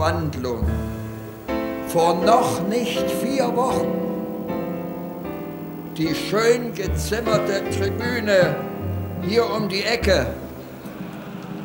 [0.00, 0.64] Wandlung.
[1.86, 4.00] Vor noch nicht vier Wochen
[6.00, 8.56] die schön gezimmerte Tribüne
[9.28, 10.26] hier um die Ecke.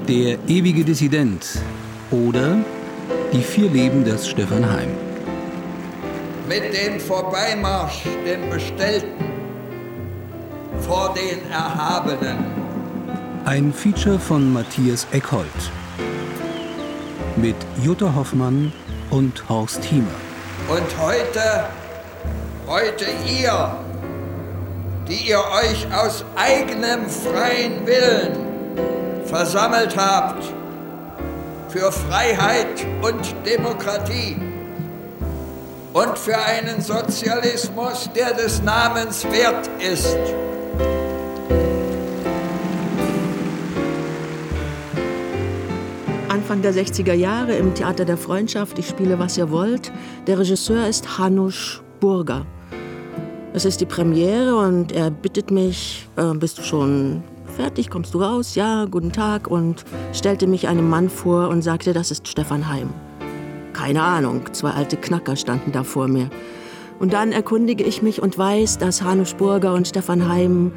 [0.10, 1.46] Der ewige Dissident
[2.12, 2.58] oder
[3.32, 4.90] die vier Leben des Stefan Heim.
[6.50, 9.24] Mit dem Vorbeimarsch, dem Bestellten,
[10.82, 12.38] vor den Erhabenen.
[13.46, 15.46] Ein Feature von Matthias Eckhold.
[17.38, 18.72] Mit Jutta Hoffmann
[19.10, 20.08] und Horst Hiemer.
[20.70, 21.66] Und heute,
[22.66, 23.76] heute ihr,
[25.08, 30.46] die ihr euch aus eigenem freien Willen versammelt habt
[31.68, 34.38] für Freiheit und Demokratie
[35.92, 40.18] und für einen Sozialismus, der des Namens wert ist.
[46.46, 49.92] Anfang der 60er Jahre im Theater der Freundschaft, ich spiele, was ihr wollt.
[50.28, 52.46] Der Regisseur ist Hanusch Burger.
[53.54, 57.24] Es ist die Premiere und er bittet mich, äh, bist du schon
[57.58, 58.54] fertig, kommst du raus?
[58.54, 59.48] Ja, guten Tag.
[59.48, 62.94] Und stellte mich einem Mann vor und sagte, das ist Stefan Heim.
[63.74, 66.30] Keine Ahnung, zwei alte Knacker standen da vor mir.
[67.00, 70.72] Und dann erkundige ich mich und weiß, dass Hanusch Burger und Stefan Heim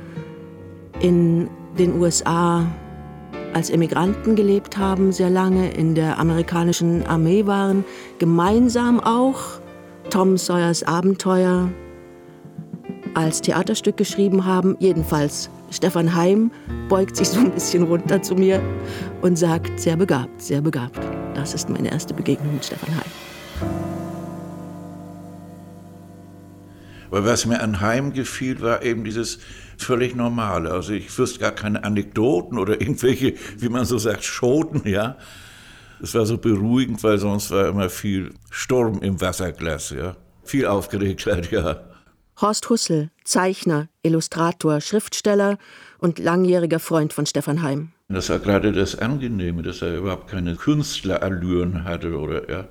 [1.02, 2.64] in den USA
[3.54, 7.84] als Emigranten gelebt haben, sehr lange in der amerikanischen Armee waren,
[8.18, 9.40] gemeinsam auch
[10.10, 11.70] Tom Sawyers Abenteuer
[13.14, 14.76] als Theaterstück geschrieben haben.
[14.78, 16.50] Jedenfalls Stefan Heim
[16.88, 18.62] beugt sich so ein bisschen runter zu mir
[19.22, 20.98] und sagt, sehr begabt, sehr begabt.
[21.34, 23.27] Das ist meine erste Begegnung mit Stefan Heim.
[27.10, 29.38] Aber was mir an Heim gefiel, war eben dieses
[29.78, 30.70] völlig Normale.
[30.70, 35.16] Also ich wüsste gar keine Anekdoten oder irgendwelche, wie man so sagt, Schoten, ja.
[36.00, 40.16] Es war so beruhigend, weil sonst war immer viel Sturm im Wasserglas, ja.
[40.44, 41.80] Viel Aufgeregtheit, ja.
[42.40, 45.58] Horst Hussel, Zeichner, Illustrator, Schriftsteller
[45.98, 47.90] und langjähriger Freund von Stefan Heim.
[48.08, 52.68] Das war gerade das Angenehme, dass er überhaupt keine Künstlerallüren hatte oder ja.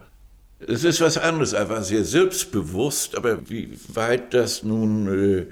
[0.60, 5.46] Es ist was anderes, er war sehr selbstbewusst, aber wie weit das nun, äh,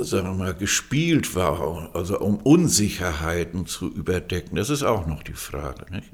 [0.00, 5.32] sagen wir mal, gespielt war, also um Unsicherheiten zu überdecken, das ist auch noch die
[5.32, 5.86] Frage.
[5.90, 6.08] Nicht?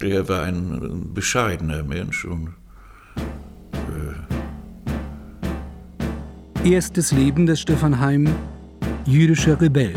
[0.00, 2.54] Er war ein bescheidener Mensch und
[3.72, 4.12] äh
[6.64, 8.32] Erstes Leben des Stefan Heim,
[9.04, 9.94] jüdischer Rebell.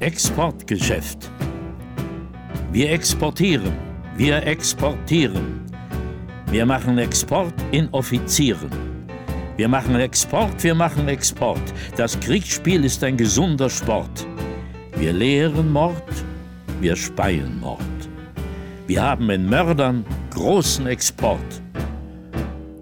[0.00, 1.30] Exportgeschäft.
[2.72, 3.72] Wir exportieren,
[4.16, 5.60] wir exportieren.
[6.50, 8.70] Wir machen Export in Offizieren.
[9.56, 11.62] Wir machen Export, wir machen Export.
[11.96, 14.26] Das Kriegsspiel ist ein gesunder Sport.
[14.96, 16.02] Wir lehren Mord,
[16.80, 17.80] wir speien Mord.
[18.86, 21.62] Wir haben in Mördern großen Export.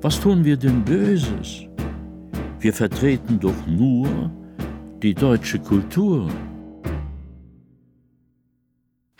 [0.00, 1.66] Was tun wir denn Böses?
[2.58, 4.30] Wir vertreten doch nur
[5.02, 6.28] die deutsche Kultur.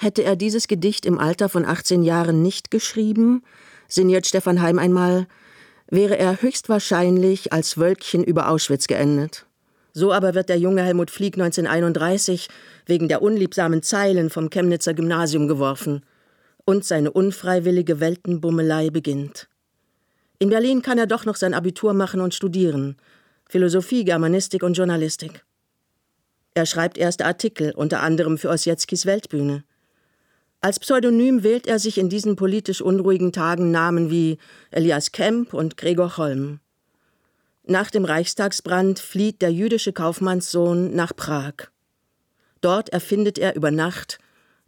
[0.05, 3.43] Hätte er dieses Gedicht im Alter von 18 Jahren nicht geschrieben,
[3.89, 5.27] sinniert Stefan Heim einmal,
[5.89, 9.47] wäre er höchstwahrscheinlich als Wölkchen über Auschwitz geendet.
[9.95, 12.51] So aber wird der junge Helmut Flieg 1931
[12.85, 16.05] wegen der unliebsamen Zeilen vom Chemnitzer Gymnasium geworfen.
[16.67, 19.49] Und seine unfreiwillige Weltenbummelei beginnt.
[20.39, 22.99] In Berlin kann er doch noch sein Abitur machen und studieren.
[23.49, 25.47] Philosophie, Germanistik und Journalistik.
[26.53, 29.65] Er schreibt erste Artikel, unter anderem für Ossietzkis Weltbühne.
[30.65, 34.39] Als Pseudonym wählt er sich in diesen politisch unruhigen Tagen Namen wie
[34.71, 36.59] Elias Kemp und Gregor Holm.
[37.67, 41.69] Nach dem Reichstagsbrand flieht der jüdische Kaufmannssohn nach Prag.
[42.63, 44.19] Dort erfindet er über Nacht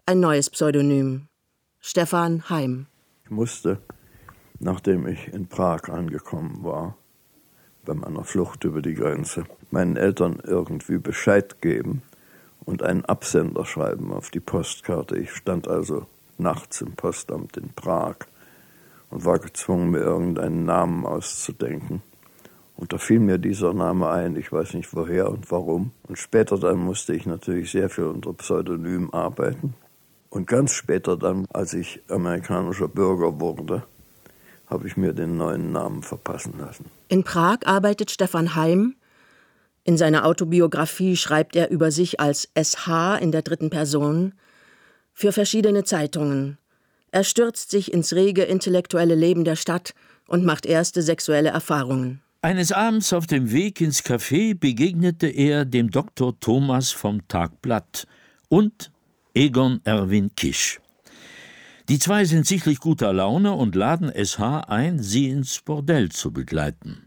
[0.04, 1.28] ein neues Pseudonym.
[1.80, 2.88] Stefan Heim.
[3.24, 3.80] Ich musste,
[4.58, 6.98] nachdem ich in Prag angekommen war,
[7.86, 12.02] bei meiner Flucht über die Grenze, meinen Eltern irgendwie Bescheid geben,
[12.66, 15.16] und einen Absender schreiben auf die Postkarte.
[15.16, 16.04] Ich stand also
[16.36, 18.16] nachts im Postamt in Prag
[19.08, 22.02] und war gezwungen, mir irgendeinen Namen auszudenken.
[22.76, 25.92] Und da fiel mir dieser Name ein, ich weiß nicht woher und warum.
[26.08, 29.74] Und später dann musste ich natürlich sehr viel unter Pseudonym arbeiten.
[30.28, 33.84] Und ganz später dann, als ich amerikanischer Bürger wurde,
[34.66, 36.90] habe ich mir den neuen Namen verpassen lassen.
[37.08, 38.96] In Prag arbeitet Stefan Heim,
[39.86, 44.34] in seiner Autobiografie schreibt er über sich als SH in der dritten Person
[45.12, 46.58] für verschiedene Zeitungen.
[47.12, 49.94] Er stürzt sich ins rege intellektuelle Leben der Stadt
[50.26, 52.20] und macht erste sexuelle Erfahrungen.
[52.42, 56.38] Eines Abends auf dem Weg ins Café begegnete er dem Dr.
[56.38, 58.06] Thomas vom Tagblatt
[58.48, 58.90] und
[59.34, 60.80] Egon Erwin Kisch.
[61.88, 67.05] Die zwei sind sichtlich guter Laune und laden SH ein, sie ins Bordell zu begleiten.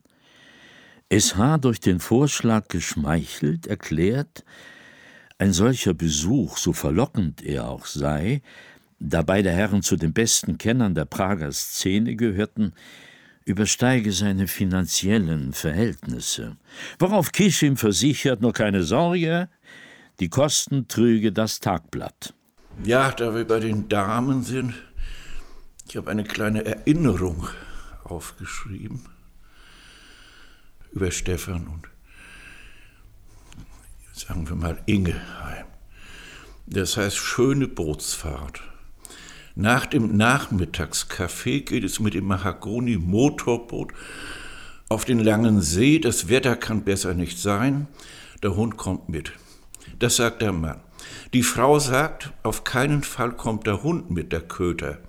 [1.11, 4.45] SH durch den Vorschlag geschmeichelt erklärt,
[5.39, 8.43] ein solcher Besuch, so verlockend er auch sei,
[8.99, 12.73] da beide Herren zu den besten Kennern der Prager Szene gehörten,
[13.43, 16.57] übersteige seine finanziellen Verhältnisse.
[16.99, 19.49] Worauf Kisch ihm versichert, nur keine Sorge,
[20.19, 22.35] die Kosten trüge das Tagblatt.
[22.83, 24.75] Ja, da wir bei den Damen sind,
[25.87, 27.47] ich habe eine kleine Erinnerung
[28.03, 29.01] aufgeschrieben
[30.91, 31.87] über Stefan und
[34.13, 35.65] sagen wir mal Ingeheim.
[36.67, 38.61] Das heißt schöne Bootsfahrt.
[39.55, 43.93] Nach dem Nachmittagskaffee geht es mit dem Mahagoni-Motorboot
[44.87, 45.99] auf den langen See.
[45.99, 47.87] Das Wetter kann besser nicht sein.
[48.43, 49.33] Der Hund kommt mit.
[49.97, 50.79] Das sagt der Mann.
[51.33, 54.99] Die Frau sagt, auf keinen Fall kommt der Hund mit, der Köter.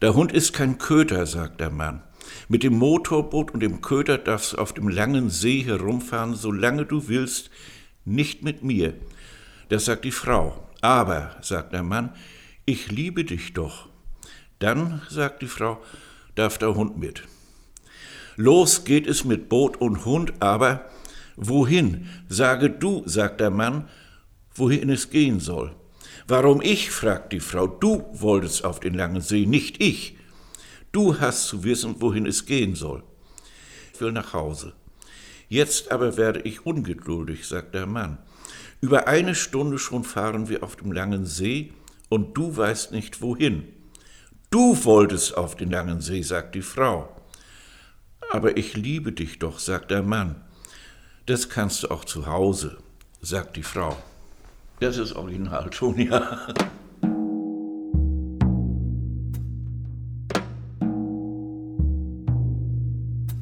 [0.00, 2.02] Der Hund ist kein Köter, sagt der Mann.
[2.52, 7.06] Mit dem Motorboot und dem Köter darfst du auf dem langen See herumfahren, solange du
[7.06, 7.48] willst,
[8.04, 8.94] nicht mit mir.
[9.68, 10.66] Das sagt die Frau.
[10.80, 12.12] Aber, sagt der Mann,
[12.64, 13.88] ich liebe dich doch.
[14.58, 15.80] Dann, sagt die Frau,
[16.34, 17.22] darf der Hund mit.
[18.34, 20.86] Los geht es mit Boot und Hund, aber
[21.36, 22.08] wohin?
[22.28, 23.88] Sage du, sagt der Mann,
[24.56, 25.76] wohin es gehen soll.
[26.26, 26.90] Warum ich?
[26.90, 27.68] fragt die Frau.
[27.68, 30.16] Du wolltest auf den langen See, nicht ich.
[30.92, 33.02] Du hast zu wissen, wohin es gehen soll.
[33.94, 34.72] Ich will nach Hause.
[35.48, 38.18] Jetzt aber werde ich ungeduldig, sagt der Mann.
[38.80, 41.72] Über eine Stunde schon fahren wir auf dem langen See,
[42.08, 43.68] und du weißt nicht wohin.
[44.50, 47.08] Du wolltest auf den langen See, sagt die Frau.
[48.32, 50.40] Aber ich liebe dich doch, sagt der Mann.
[51.26, 52.78] Das kannst du auch zu Hause,
[53.20, 53.96] sagt die Frau.
[54.80, 56.48] Das ist Originalton, ja.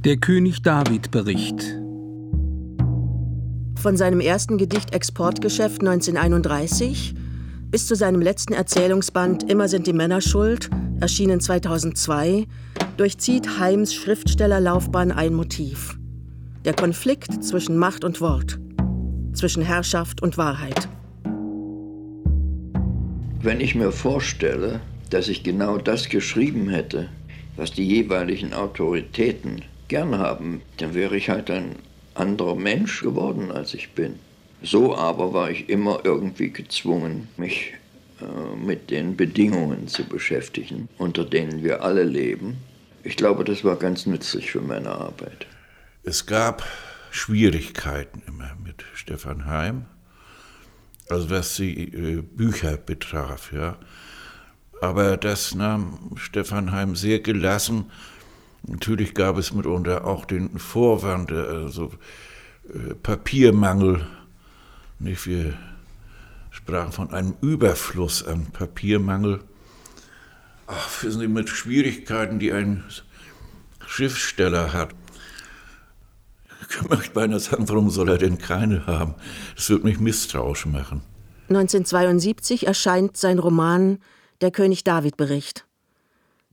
[0.08, 1.60] Der König David Bericht.
[3.78, 7.14] Von seinem ersten Gedicht Exportgeschäft 1931
[7.70, 12.46] bis zu seinem letzten Erzählungsband Immer sind die Männer schuld, erschienen 2002,
[12.96, 15.98] durchzieht Heims Schriftstellerlaufbahn ein Motiv.
[16.64, 18.58] Der Konflikt zwischen Macht und Wort,
[19.34, 20.88] zwischen Herrschaft und Wahrheit.
[23.42, 27.10] Wenn ich mir vorstelle, dass ich genau das geschrieben hätte,
[27.56, 31.76] was die jeweiligen Autoritäten gern haben, dann wäre ich halt ein
[32.14, 34.18] anderer Mensch geworden, als ich bin.
[34.62, 37.74] So aber war ich immer irgendwie gezwungen, mich
[38.20, 42.58] äh, mit den Bedingungen zu beschäftigen, unter denen wir alle leben.
[43.04, 45.46] Ich glaube, das war ganz nützlich für meine Arbeit.
[46.02, 46.66] Es gab
[47.10, 49.86] Schwierigkeiten immer mit Stefan Heim,
[51.08, 53.78] also was die äh, Bücher betraf, ja.
[54.80, 57.90] Aber das nahm Stefan Heim sehr gelassen.
[58.66, 61.92] Natürlich gab es mitunter auch den Vorwand, also
[62.68, 64.06] äh, Papiermangel
[64.98, 65.26] nicht?
[65.26, 65.54] Wir
[66.50, 69.40] sprachen von einem Überfluss an Papiermangel.
[70.66, 72.84] Ach, wissen Sie, mit Schwierigkeiten, die ein
[73.86, 74.90] Schriftsteller hat.
[76.68, 79.14] Ich möchte beinahe sagen, warum soll er denn keine haben?
[79.56, 81.02] Das wird mich misstrauisch machen.
[81.48, 83.98] 1972 erscheint sein Roman
[84.40, 85.64] Der König David Bericht.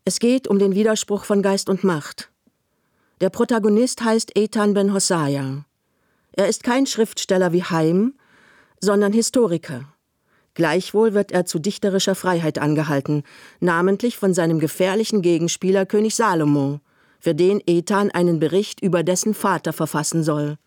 [0.07, 2.29] Es geht um den Widerspruch von Geist und Macht.
[3.21, 5.65] Der Protagonist heißt Ethan Ben Hossaya.
[6.33, 8.13] Er ist kein Schriftsteller wie Heim,
[8.79, 9.91] sondern Historiker.
[10.53, 13.23] Gleichwohl wird er zu dichterischer Freiheit angehalten,
[13.59, 16.81] namentlich von seinem gefährlichen Gegenspieler König Salomo,
[17.19, 20.59] für den Ethan einen Bericht über dessen Vater verfassen soll.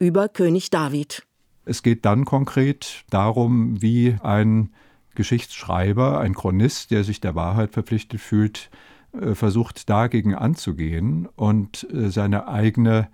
[0.00, 1.22] Über König David.
[1.66, 4.70] Es geht dann konkret darum, wie ein
[5.14, 8.70] Geschichtsschreiber, ein Chronist, der sich der Wahrheit verpflichtet fühlt,
[9.12, 13.08] äh, versucht dagegen anzugehen und äh, seine eigene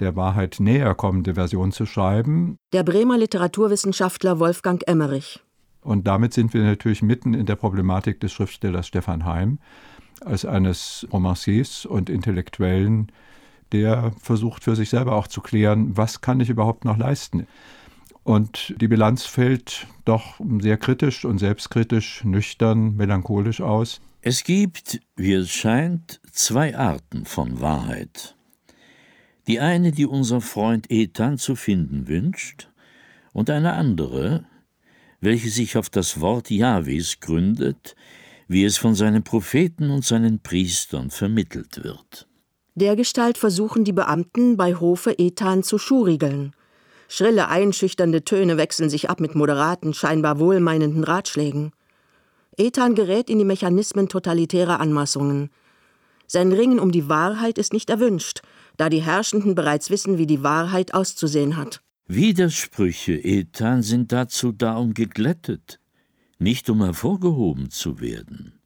[0.00, 2.56] der Wahrheit näher kommende Version zu schreiben.
[2.72, 5.40] Der Bremer Literaturwissenschaftler Wolfgang Emmerich.
[5.82, 9.58] Und damit sind wir natürlich mitten in der Problematik des Schriftstellers Stefan Heim,
[10.24, 13.10] als eines Romanciers und Intellektuellen,
[13.72, 17.46] der versucht für sich selber auch zu klären, was kann ich überhaupt noch leisten.
[18.30, 24.00] Und die Bilanz fällt doch sehr kritisch und selbstkritisch, nüchtern, melancholisch aus.
[24.22, 28.36] Es gibt, wie es scheint, zwei Arten von Wahrheit.
[29.48, 32.68] Die eine, die unser Freund Ethan zu finden wünscht,
[33.32, 34.44] und eine andere,
[35.20, 37.96] welche sich auf das Wort Jahwes gründet,
[38.46, 42.28] wie es von seinen Propheten und seinen Priestern vermittelt wird.
[42.76, 46.52] Dergestalt versuchen die Beamten bei Hofe Ethan zu schurigeln.
[47.12, 51.72] Schrille, einschüchternde Töne wechseln sich ab mit moderaten, scheinbar wohlmeinenden Ratschlägen.
[52.56, 55.50] Ethan gerät in die Mechanismen totalitärer Anmaßungen.
[56.28, 58.42] Sein Ringen um die Wahrheit ist nicht erwünscht,
[58.76, 61.80] da die Herrschenden bereits wissen, wie die Wahrheit auszusehen hat.
[62.06, 65.80] Widersprüche, Ethan, sind dazu da, um geglättet,
[66.38, 68.60] nicht um hervorgehoben zu werden.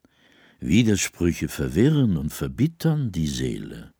[0.60, 3.94] Widersprüche verwirren und verbittern die Seele.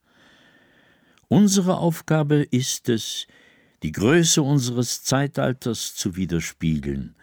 [1.29, 3.27] Unsere Aufgabe ist es,
[3.85, 7.15] die Größe unseres Zeitalters zu widerspiegeln,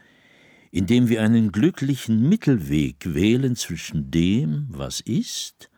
[0.70, 5.72] indem wir einen glücklichen Mittelweg wählen zwischen dem, was ist,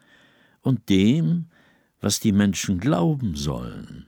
[0.60, 1.46] und dem,
[2.02, 4.08] was die Menschen glauben sollen.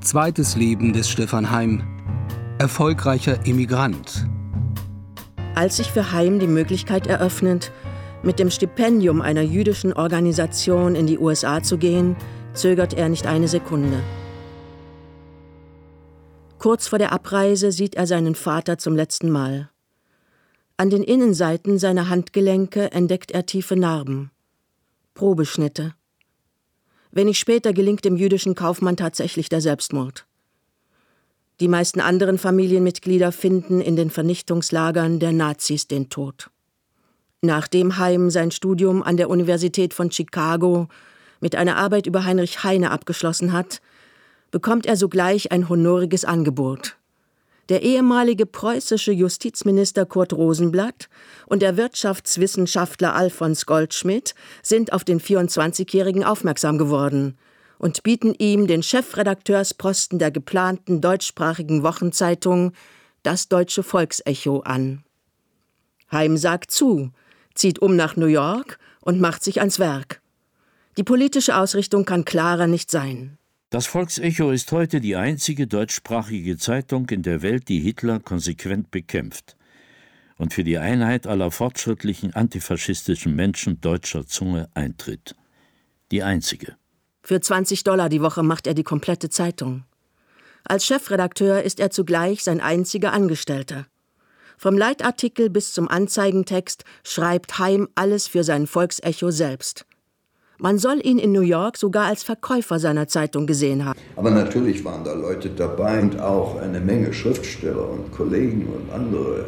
[0.00, 1.82] Zweites Leben des Stefan Heim.
[2.58, 4.26] Erfolgreicher Immigrant.
[5.54, 7.72] Als sich für Heim die Möglichkeit eröffnet,
[8.22, 12.16] mit dem Stipendium einer jüdischen Organisation in die USA zu gehen,
[12.54, 14.02] zögert er nicht eine Sekunde.
[16.58, 19.70] Kurz vor der Abreise sieht er seinen Vater zum letzten Mal.
[20.76, 24.30] An den Innenseiten seiner Handgelenke entdeckt er tiefe Narben.
[25.14, 25.94] Probeschnitte.
[27.10, 30.26] Wenig später gelingt dem jüdischen Kaufmann tatsächlich der Selbstmord.
[31.60, 36.50] Die meisten anderen Familienmitglieder finden in den Vernichtungslagern der Nazis den Tod.
[37.40, 40.88] Nachdem Heim sein Studium an der Universität von Chicago
[41.40, 43.80] mit einer Arbeit über Heinrich Heine abgeschlossen hat,
[44.50, 46.96] bekommt er sogleich ein honoriges Angebot.
[47.68, 51.08] Der ehemalige preußische Justizminister Kurt Rosenblatt
[51.46, 57.36] und der Wirtschaftswissenschaftler Alfons Goldschmidt sind auf den 24-Jährigen aufmerksam geworden
[57.78, 62.72] und bieten ihm den Chefredakteursposten der geplanten deutschsprachigen Wochenzeitung
[63.22, 65.04] Das Deutsche Volksecho an.
[66.10, 67.12] Heim sagt zu,
[67.58, 70.20] zieht um nach New York und macht sich ans Werk.
[70.96, 73.38] Die politische Ausrichtung kann klarer nicht sein.
[73.70, 79.56] Das Volksecho ist heute die einzige deutschsprachige Zeitung in der Welt, die Hitler konsequent bekämpft
[80.38, 85.34] und für die Einheit aller fortschrittlichen antifaschistischen Menschen deutscher Zunge eintritt.
[86.10, 86.76] Die einzige.
[87.22, 89.84] Für 20 Dollar die Woche macht er die komplette Zeitung.
[90.64, 93.86] Als Chefredakteur ist er zugleich sein einziger Angestellter.
[94.58, 99.86] Vom Leitartikel bis zum Anzeigentext schreibt Heim alles für sein Volksecho selbst.
[100.58, 103.96] Man soll ihn in New York sogar als Verkäufer seiner Zeitung gesehen haben.
[104.16, 109.46] Aber natürlich waren da Leute dabei und auch eine Menge Schriftsteller und Kollegen und andere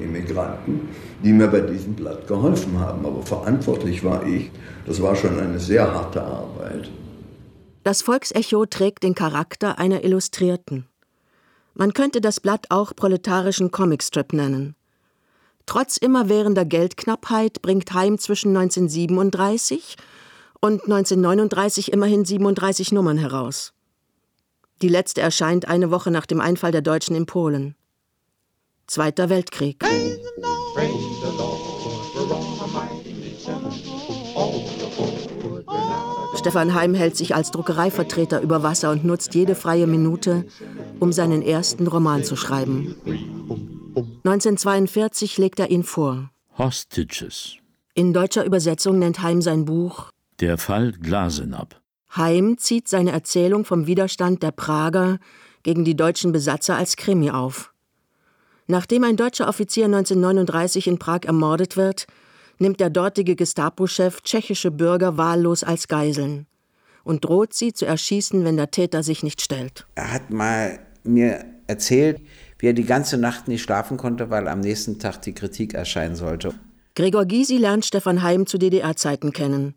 [0.00, 0.88] äh, Immigranten,
[1.22, 3.06] die mir bei diesem Blatt geholfen haben.
[3.06, 4.50] Aber verantwortlich war ich.
[4.84, 6.90] Das war schon eine sehr harte Arbeit.
[7.84, 10.86] Das Volksecho trägt den Charakter einer Illustrierten.
[11.74, 14.76] Man könnte das Blatt auch proletarischen Comicstrip nennen.
[15.66, 19.96] Trotz immerwährender Geldknappheit bringt Heim zwischen 1937
[20.60, 23.72] und 1939 immerhin 37 Nummern heraus.
[24.82, 27.76] Die letzte erscheint eine Woche nach dem Einfall der Deutschen in Polen.
[28.86, 29.82] Zweiter Weltkrieg.
[36.42, 40.44] Stefan Heim hält sich als Druckereivertreter über Wasser und nutzt jede freie Minute,
[40.98, 42.96] um seinen ersten Roman zu schreiben.
[44.24, 46.32] 1942 legt er ihn vor.
[46.58, 47.58] Hostages.
[47.94, 51.80] In deutscher Übersetzung nennt Heim sein Buch Der Fall Glasenapp.
[52.16, 55.20] Heim zieht seine Erzählung vom Widerstand der Prager
[55.62, 57.72] gegen die deutschen Besatzer als Krimi auf.
[58.66, 62.08] Nachdem ein deutscher Offizier 1939 in Prag ermordet wird,
[62.62, 66.46] nimmt der dortige Gestapo-Chef tschechische Bürger wahllos als Geiseln
[67.04, 69.86] und droht sie zu erschießen, wenn der Täter sich nicht stellt.
[69.94, 72.20] Er hat mal mir erzählt,
[72.58, 76.16] wie er die ganze Nacht nicht schlafen konnte, weil am nächsten Tag die Kritik erscheinen
[76.16, 76.54] sollte.
[76.94, 79.74] Gregor Gysi lernt Stefan Heim zu DDR-Zeiten kennen.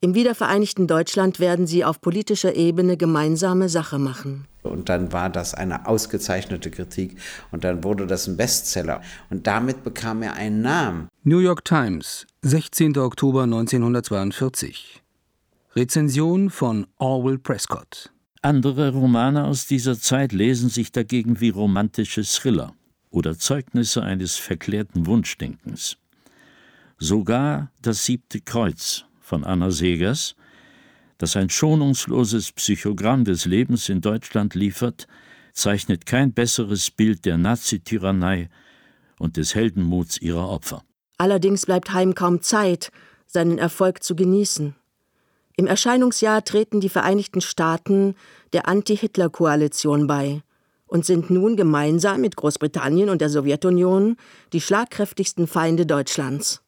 [0.00, 4.46] Im wiedervereinigten Deutschland werden sie auf politischer Ebene gemeinsame Sache machen.
[4.62, 7.16] Und dann war das eine ausgezeichnete Kritik
[7.50, 9.00] und dann wurde das ein Bestseller.
[9.30, 11.08] Und damit bekam er einen Namen.
[11.22, 12.98] New York Times, 16.
[12.98, 15.02] Oktober 1942.
[15.74, 18.12] Rezension von Orwell Prescott.
[18.42, 22.74] Andere Romane aus dieser Zeit lesen sich dagegen wie romantische Thriller
[23.10, 25.96] oder Zeugnisse eines verklärten Wunschdenkens.
[26.98, 30.36] Sogar das siebte Kreuz von Anna Segers,
[31.18, 35.08] das ein schonungsloses Psychogramm des Lebens in Deutschland liefert,
[35.52, 38.48] zeichnet kein besseres Bild der Nazityrannei
[39.18, 40.84] und des Heldenmuts ihrer Opfer.
[41.18, 42.92] Allerdings bleibt Heim kaum Zeit,
[43.26, 44.76] seinen Erfolg zu genießen.
[45.56, 48.14] Im Erscheinungsjahr treten die Vereinigten Staaten
[48.52, 50.42] der Anti-Hitler-Koalition bei
[50.86, 54.18] und sind nun gemeinsam mit Großbritannien und der Sowjetunion
[54.52, 56.62] die schlagkräftigsten Feinde Deutschlands.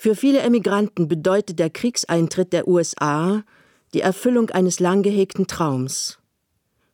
[0.00, 3.42] Für viele Emigranten bedeutet der Kriegseintritt der USA
[3.94, 6.20] die Erfüllung eines lang gehegten Traums.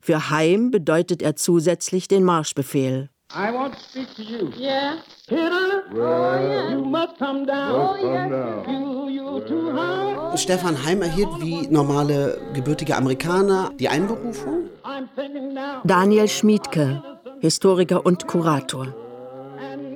[0.00, 3.11] Für Heim bedeutet er zusätzlich den Marschbefehl.
[3.30, 4.50] I want to speak to you.
[4.58, 4.94] Yeah.
[5.28, 6.70] Hitler, oh, yeah.
[6.70, 7.73] you must come down.
[7.75, 8.70] Oh, yeah.
[8.73, 10.38] You, you too high.
[10.38, 14.70] Stefan Heim erhielt wie normale gebürtige Amerikaner die Einberufung.
[15.84, 17.02] Daniel Schmiedke,
[17.40, 18.94] Historiker und Kurator.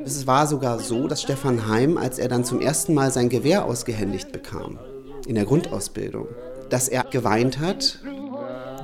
[0.09, 3.67] Es war sogar so, dass Stefan Heim, als er dann zum ersten Mal sein Gewehr
[3.67, 4.79] ausgehändigt bekam,
[5.27, 6.29] in der Grundausbildung,
[6.71, 7.99] dass er geweint hat,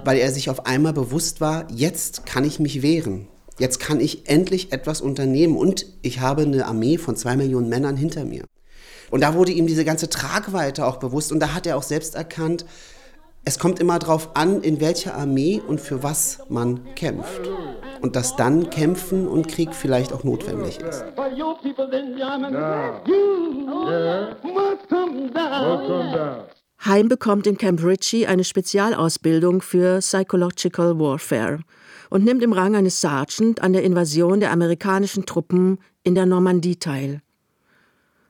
[0.05, 3.27] weil er sich auf einmal bewusst war, jetzt kann ich mich wehren.
[3.59, 7.97] Jetzt kann ich endlich etwas unternehmen und ich habe eine Armee von zwei Millionen Männern
[7.97, 8.45] hinter mir.
[9.11, 12.17] Und da wurde ihm diese ganze Tragweite auch bewusst und da hat er auch selbst
[12.17, 12.67] erkannt,
[13.45, 17.43] es kommt immer darauf an, in welcher Armee und für was man kämpft.
[18.01, 21.05] Und dass dann Kämpfen und Krieg vielleicht auch notwendig ist.
[26.85, 31.61] Heim bekommt in Camp Ritchie eine Spezialausbildung für Psychological Warfare
[32.11, 36.77] und nimmt im Rang eines Sergeant an der Invasion der amerikanischen Truppen in der Normandie
[36.77, 37.23] teil.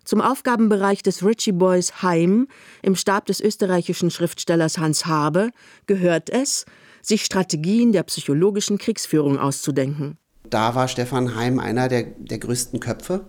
[0.04, 2.46] Zum Aufgabenbereich des Ritchie Boys Heim
[2.82, 5.50] im Stab des österreichischen Schriftstellers Hans Habe
[5.86, 6.66] gehört es,
[7.00, 10.18] sich Strategien der psychologischen Kriegsführung auszudenken.
[10.48, 13.26] Da war Stefan Heim einer der, der größten Köpfe,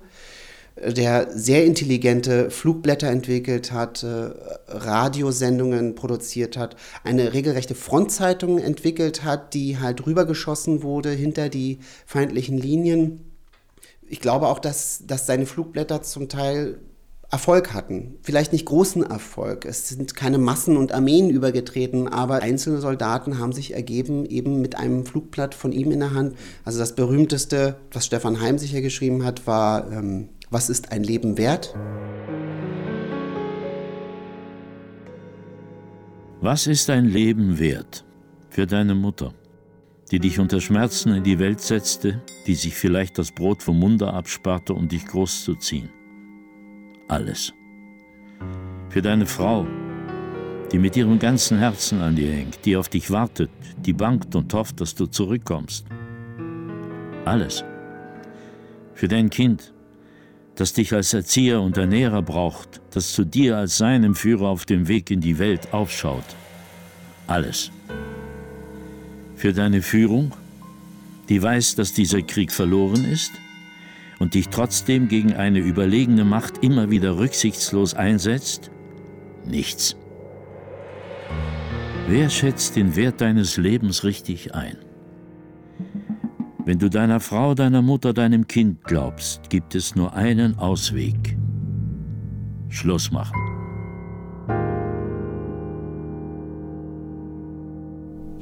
[0.75, 4.31] der sehr intelligente Flugblätter entwickelt hat, äh,
[4.67, 12.57] Radiosendungen produziert hat, eine regelrechte Frontzeitung entwickelt hat, die halt rübergeschossen wurde hinter die feindlichen
[12.57, 13.24] Linien
[14.15, 16.79] ich glaube auch, dass, dass seine Flugblätter zum Teil
[17.29, 18.15] Erfolg hatten.
[18.21, 19.65] Vielleicht nicht großen Erfolg.
[19.65, 24.77] Es sind keine Massen und Armeen übergetreten, aber einzelne Soldaten haben sich ergeben, eben mit
[24.77, 26.37] einem Flugblatt von ihm in der Hand.
[26.63, 31.37] Also das berühmteste, was Stefan Heim sicher geschrieben hat, war ähm, Was ist ein Leben
[31.37, 31.75] wert?
[36.39, 38.05] Was ist ein Leben wert
[38.49, 39.33] für deine Mutter?
[40.11, 44.13] Die dich unter Schmerzen in die Welt setzte, die sich vielleicht das Brot vom Munde
[44.13, 45.89] absparte, um dich großzuziehen.
[47.07, 47.53] Alles.
[48.89, 49.65] Für deine Frau,
[50.71, 54.53] die mit ihrem ganzen Herzen an dir hängt, die auf dich wartet, die bangt und
[54.53, 55.85] hofft, dass du zurückkommst.
[57.25, 57.63] Alles.
[58.93, 59.73] Für dein Kind,
[60.55, 64.87] das dich als Erzieher und Ernährer braucht, das zu dir als seinem Führer auf dem
[64.87, 66.23] Weg in die Welt aufschaut.
[67.27, 67.71] Alles
[69.35, 70.31] für deine Führung,
[71.29, 73.31] die weiß, dass dieser Krieg verloren ist
[74.19, 78.71] und dich trotzdem gegen eine überlegene Macht immer wieder rücksichtslos einsetzt?
[79.45, 79.95] Nichts.
[82.07, 84.77] Wer schätzt den Wert deines Lebens richtig ein?
[86.65, 91.37] Wenn du deiner Frau, deiner Mutter, deinem Kind glaubst, gibt es nur einen Ausweg.
[92.69, 93.44] Schluss machen.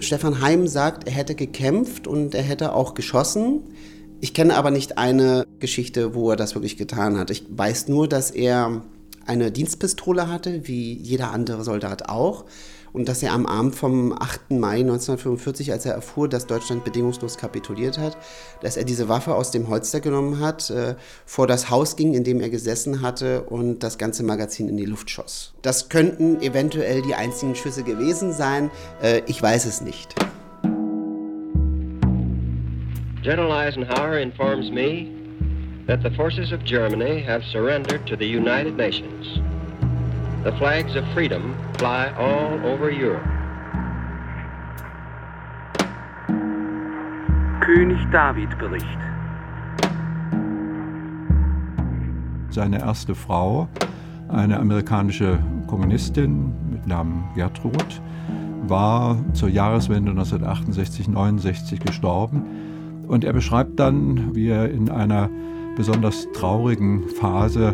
[0.04, 3.62] Stefan Heim sagt, er hätte gekämpft und er hätte auch geschossen.
[4.22, 7.30] Ich kenne aber nicht eine Geschichte, wo er das wirklich getan hat.
[7.30, 8.84] Ich weiß nur, dass er
[9.26, 12.46] eine Dienstpistole hatte, wie jeder andere Soldat auch
[12.94, 14.52] und dass er am Abend vom 8.
[14.52, 18.16] Mai 1945, als er erfuhr, dass Deutschland bedingungslos kapituliert hat,
[18.62, 22.24] dass er diese Waffe aus dem Holster genommen hat, äh, vor das Haus ging, in
[22.24, 25.54] dem er gesessen hatte und das ganze Magazin in die Luft schoss.
[25.64, 28.70] Das könnten eventuell die einzigen Schüsse gewesen sein,
[29.02, 30.16] äh, ich weiß es nicht.
[33.24, 35.08] General Eisenhower informs me
[35.88, 39.40] that the forces of Germany have surrendered to the United Nations.
[40.44, 43.24] The flags of freedom fly all over Europe.
[47.62, 48.86] König David Bericht.
[52.50, 53.70] Seine erste Frau,
[54.28, 58.02] eine amerikanische Kommunistin mit Namen Gertrud,
[58.68, 62.44] war zur Jahreswende 1968-69 gestorben.
[63.08, 65.30] Und er beschreibt dann, wie er in einer
[65.78, 67.74] besonders traurigen Phase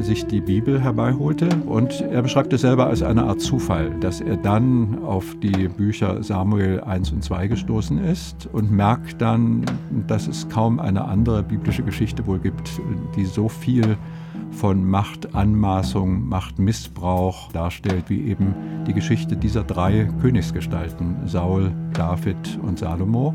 [0.00, 4.36] sich die Bibel herbeiholte und er beschreibt es selber als eine Art Zufall, dass er
[4.36, 9.64] dann auf die Bücher Samuel 1 und 2 gestoßen ist und merkt dann,
[10.06, 12.80] dass es kaum eine andere biblische Geschichte wohl gibt,
[13.16, 13.96] die so viel
[14.52, 18.54] von Machtanmaßung, Machtmissbrauch darstellt, wie eben
[18.86, 23.34] die Geschichte dieser drei Königsgestalten, Saul, David und Salomo.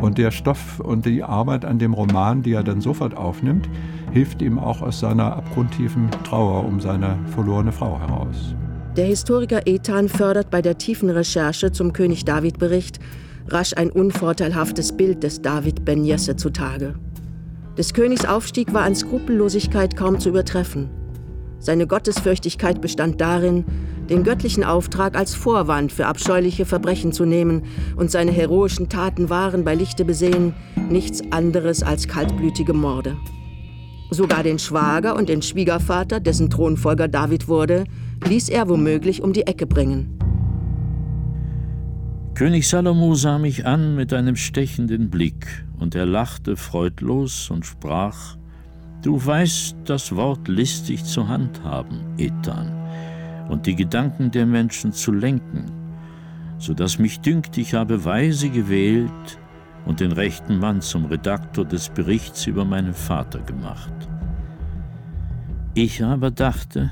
[0.00, 3.68] Und der Stoff und die Arbeit an dem Roman, die er dann sofort aufnimmt,
[4.16, 8.54] hilft ihm auch aus seiner abgrundtiefen Trauer um seine verlorene Frau heraus.
[8.96, 12.98] Der Historiker Ethan fördert bei der tiefen Recherche zum König David-Bericht
[13.48, 16.94] rasch ein unvorteilhaftes Bild des David Ben Jesse zutage.
[17.76, 20.88] Des Königs Aufstieg war an Skrupellosigkeit kaum zu übertreffen.
[21.58, 23.66] Seine Gottesfürchtigkeit bestand darin,
[24.08, 27.64] den göttlichen Auftrag als Vorwand für abscheuliche Verbrechen zu nehmen,
[27.96, 30.54] und seine heroischen Taten waren bei Lichte besehen
[30.88, 33.14] nichts anderes als kaltblütige Morde.
[34.10, 37.84] Sogar den Schwager und den Schwiegervater, dessen Thronfolger David wurde,
[38.26, 40.16] ließ er womöglich um die Ecke bringen.
[42.34, 48.36] König Salomo sah mich an mit einem stechenden Blick, und er lachte freudlos und sprach,
[49.02, 52.72] Du weißt das Wort listig zu handhaben, Ethan,
[53.48, 55.66] und die Gedanken der Menschen zu lenken,
[56.58, 59.38] so dass mich dünkt, ich habe weise gewählt
[59.86, 63.92] und den rechten Mann zum Redaktor des Berichts über meinen Vater gemacht.
[65.74, 66.90] Ich aber dachte,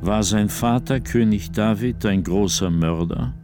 [0.00, 3.34] war sein Vater König David ein großer Mörder,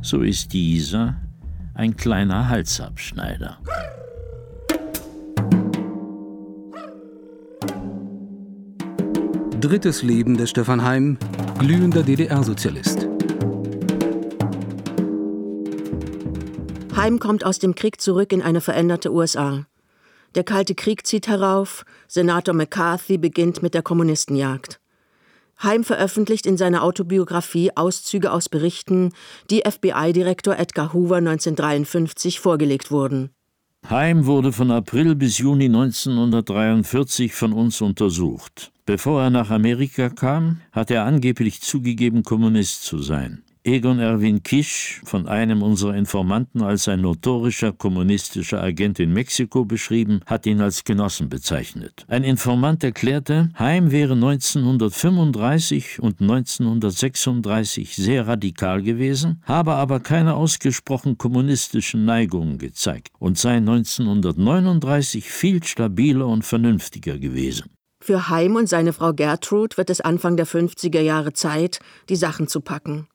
[0.00, 1.16] so ist dieser
[1.74, 3.58] ein kleiner Halsabschneider.
[9.60, 11.18] Drittes Leben des Stefan Heim,
[11.58, 13.07] glühender DDR-Sozialist.
[17.08, 19.64] Heim kommt aus dem Krieg zurück in eine veränderte USA.
[20.34, 24.78] Der Kalte Krieg zieht herauf, Senator McCarthy beginnt mit der Kommunistenjagd.
[25.62, 29.14] Heim veröffentlicht in seiner Autobiografie Auszüge aus Berichten,
[29.50, 33.30] die FBI-Direktor Edgar Hoover 1953 vorgelegt wurden.
[33.88, 38.70] Heim wurde von April bis Juni 1943 von uns untersucht.
[38.84, 43.44] Bevor er nach Amerika kam, hat er angeblich zugegeben, Kommunist zu sein.
[43.68, 50.22] Egon Erwin Kisch, von einem unserer Informanten als ein notorischer kommunistischer Agent in Mexiko beschrieben,
[50.24, 52.06] hat ihn als Genossen bezeichnet.
[52.08, 61.18] Ein Informant erklärte, Heim wäre 1935 und 1936 sehr radikal gewesen, habe aber keine ausgesprochen
[61.18, 67.68] kommunistischen Neigungen gezeigt und sei 1939 viel stabiler und vernünftiger gewesen.
[68.00, 72.48] Für Heim und seine Frau Gertrud wird es Anfang der 50er Jahre Zeit, die Sachen
[72.48, 73.08] zu packen.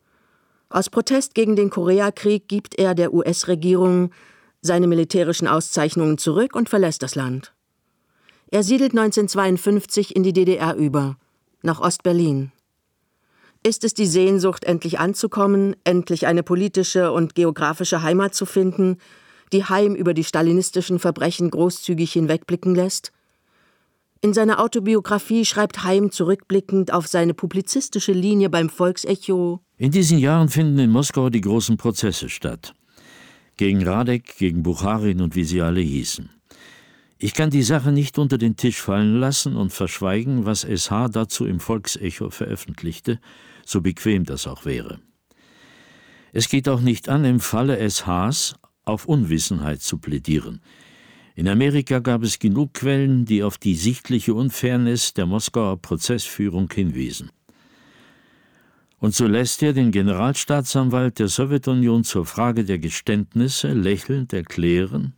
[0.69, 4.11] Aus Protest gegen den Koreakrieg gibt er der US-Regierung
[4.61, 7.53] seine militärischen Auszeichnungen zurück und verlässt das Land.
[8.49, 11.17] Er siedelt 1952 in die DDR über,
[11.61, 12.51] nach Ostberlin.
[13.65, 18.97] Ist es die Sehnsucht, endlich anzukommen, endlich eine politische und geografische Heimat zu finden,
[19.53, 23.11] die Heim über die stalinistischen Verbrechen großzügig hinwegblicken lässt?
[24.23, 29.59] In seiner Autobiografie schreibt Heim zurückblickend auf seine publizistische Linie beim Volksecho.
[29.77, 32.73] In diesen Jahren finden in Moskau die großen Prozesse statt.
[33.57, 36.29] Gegen Radek, gegen Bucharin und wie sie alle hießen.
[37.17, 41.45] Ich kann die Sache nicht unter den Tisch fallen lassen und verschweigen, was SH dazu
[41.45, 43.19] im Volksecho veröffentlichte,
[43.65, 44.99] so bequem das auch wäre.
[46.31, 48.55] Es geht auch nicht an, im Falle SHs
[48.85, 50.61] auf Unwissenheit zu plädieren.
[51.35, 57.31] In Amerika gab es genug Quellen, die auf die sichtliche Unfairness der Moskauer Prozessführung hinwiesen.
[58.99, 65.13] Und so lässt er den Generalstaatsanwalt der Sowjetunion zur Frage der Geständnisse lächelnd erklären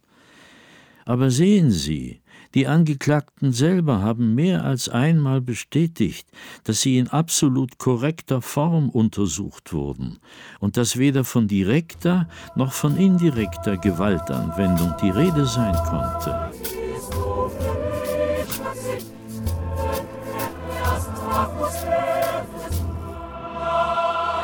[1.06, 2.22] Aber sehen Sie,
[2.56, 6.28] die Angeklagten selber haben mehr als einmal bestätigt,
[6.64, 10.20] dass sie in absolut korrekter Form untersucht wurden
[10.62, 16.50] und dass weder von direkter noch von indirekter Gewaltanwendung die Rede sein konnte.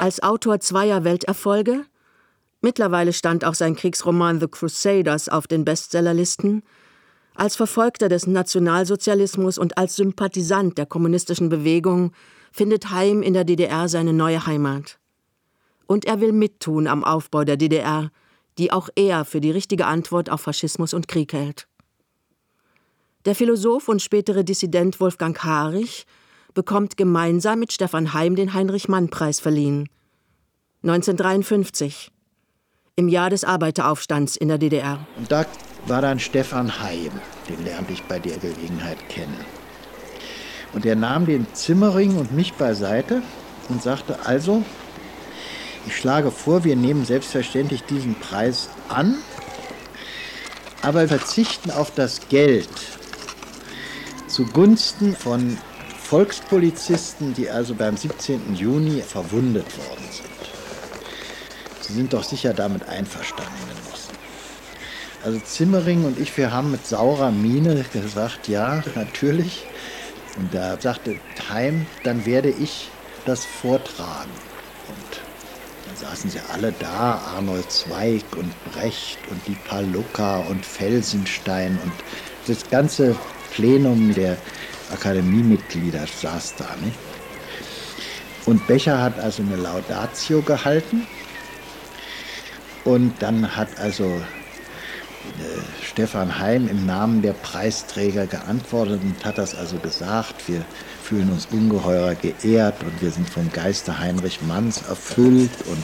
[0.01, 1.85] Als Autor zweier Welterfolge,
[2.59, 6.63] mittlerweile stand auch sein Kriegsroman The Crusaders auf den Bestsellerlisten,
[7.35, 12.11] als Verfolgter des Nationalsozialismus und als Sympathisant der kommunistischen Bewegung
[12.51, 14.99] findet Heim in der DDR seine neue Heimat.
[15.87, 18.11] Und er will mittun am Aufbau der DDR,
[18.57, 21.67] die auch er für die richtige Antwort auf Faschismus und Krieg hält.
[23.25, 26.05] Der Philosoph und spätere Dissident Wolfgang Harich
[26.53, 29.89] bekommt gemeinsam mit Stefan Heim den Heinrich-Mann-Preis verliehen.
[30.83, 32.11] 1953,
[32.95, 35.05] im Jahr des Arbeiteraufstands in der DDR.
[35.17, 35.45] Und da
[35.85, 37.11] war dann Stefan Heim,
[37.49, 39.45] den lernte ich bei der Gelegenheit kennen.
[40.73, 43.21] Und er nahm den Zimmering und mich beiseite
[43.69, 44.63] und sagte, also,
[45.85, 49.17] ich schlage vor, wir nehmen selbstverständlich diesen Preis an,
[50.81, 52.69] aber verzichten auf das Geld
[54.27, 55.57] zugunsten von
[56.03, 58.55] Volkspolizisten, die also beim 17.
[58.55, 60.27] Juni verwundet worden sind.
[61.81, 63.80] Sie sind doch sicher damit einverstanden.
[65.23, 69.65] Also Zimmering und ich, wir haben mit saurer Miene gesagt, ja, natürlich.
[70.37, 71.17] Und da sagte
[71.49, 72.89] Heim, dann werde ich
[73.25, 74.31] das vortragen.
[74.87, 75.21] Und
[75.85, 81.93] dann saßen sie alle da, Arnold Zweig und Brecht und die Palucca und Felsenstein und
[82.47, 83.15] das ganze
[83.51, 84.37] Plenum der
[84.91, 86.67] Akademiemitglieder saß da.
[86.83, 86.97] Nicht?
[88.47, 91.05] Und Becher hat also eine Laudatio gehalten.
[92.83, 94.19] Und dann hat also
[95.81, 100.47] Stefan Heim im Namen der Preisträger geantwortet und hat das also gesagt.
[100.47, 100.63] Wir
[101.03, 105.51] fühlen uns ungeheuer geehrt und wir sind vom Geiste Heinrich Manns erfüllt.
[105.65, 105.83] Und,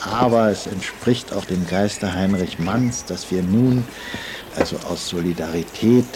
[0.00, 3.84] aber es entspricht auch dem Geiste Heinrich Manns, dass wir nun
[4.56, 6.06] also aus Solidarität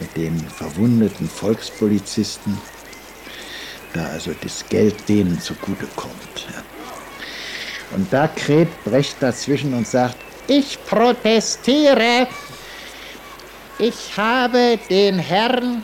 [0.00, 2.58] mit den verwundeten Volkspolizisten
[3.94, 6.48] da also das Geld denen zugutekommt.
[7.92, 12.26] Und da kräht Brecht dazwischen und sagt, ich protestiere.
[13.78, 15.82] Ich habe den Herrn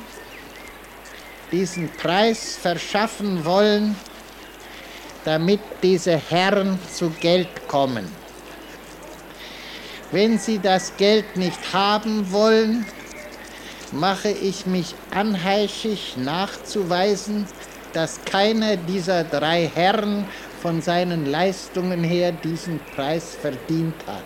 [1.51, 3.97] diesen Preis verschaffen wollen,
[5.25, 8.07] damit diese Herren zu Geld kommen.
[10.13, 12.87] Wenn sie das Geld nicht haben wollen,
[13.93, 17.47] mache ich mich anheischig nachzuweisen,
[17.93, 20.27] dass keiner dieser drei Herren
[20.61, 24.25] von seinen Leistungen her diesen Preis verdient hat.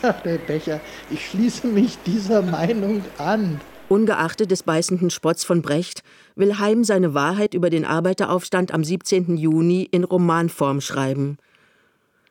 [0.00, 3.60] sagt der Becher, ich schließe mich dieser Meinung an.
[3.88, 6.02] Ungeachtet des beißenden Spotts von Brecht
[6.36, 9.36] will Heim seine Wahrheit über den Arbeiteraufstand am 17.
[9.36, 11.38] Juni in Romanform schreiben.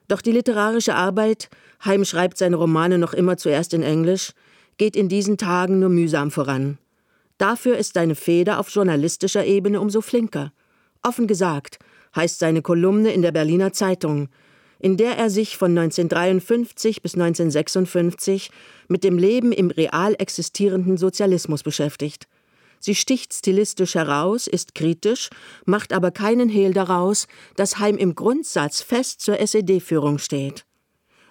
[0.07, 1.49] Doch die literarische Arbeit,
[1.85, 4.33] Heim schreibt seine Romane noch immer zuerst in Englisch,
[4.77, 6.77] geht in diesen Tagen nur mühsam voran.
[7.43, 10.53] Dafür ist seine Feder auf journalistischer Ebene umso flinker.
[11.01, 11.77] Offen gesagt,
[12.15, 14.29] heißt seine Kolumne in der Berliner Zeitung,
[14.79, 18.49] in der er sich von 1953 bis 1956
[18.87, 22.29] mit dem Leben im real existierenden Sozialismus beschäftigt.
[22.79, 25.29] Sie sticht stilistisch heraus, ist kritisch,
[25.65, 27.27] macht aber keinen Hehl daraus,
[27.57, 30.63] dass Heim im Grundsatz fest zur SED-Führung steht.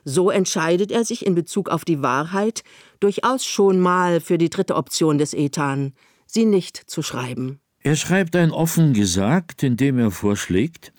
[0.05, 2.63] So entscheidet er sich in Bezug auf die Wahrheit
[3.01, 5.93] durchaus schon mal für die dritte Option des Ethan,
[6.27, 7.61] sie nicht zu schreiben.
[7.81, 10.93] Er schreibt ein offen gesagt, indem er vorschlägt,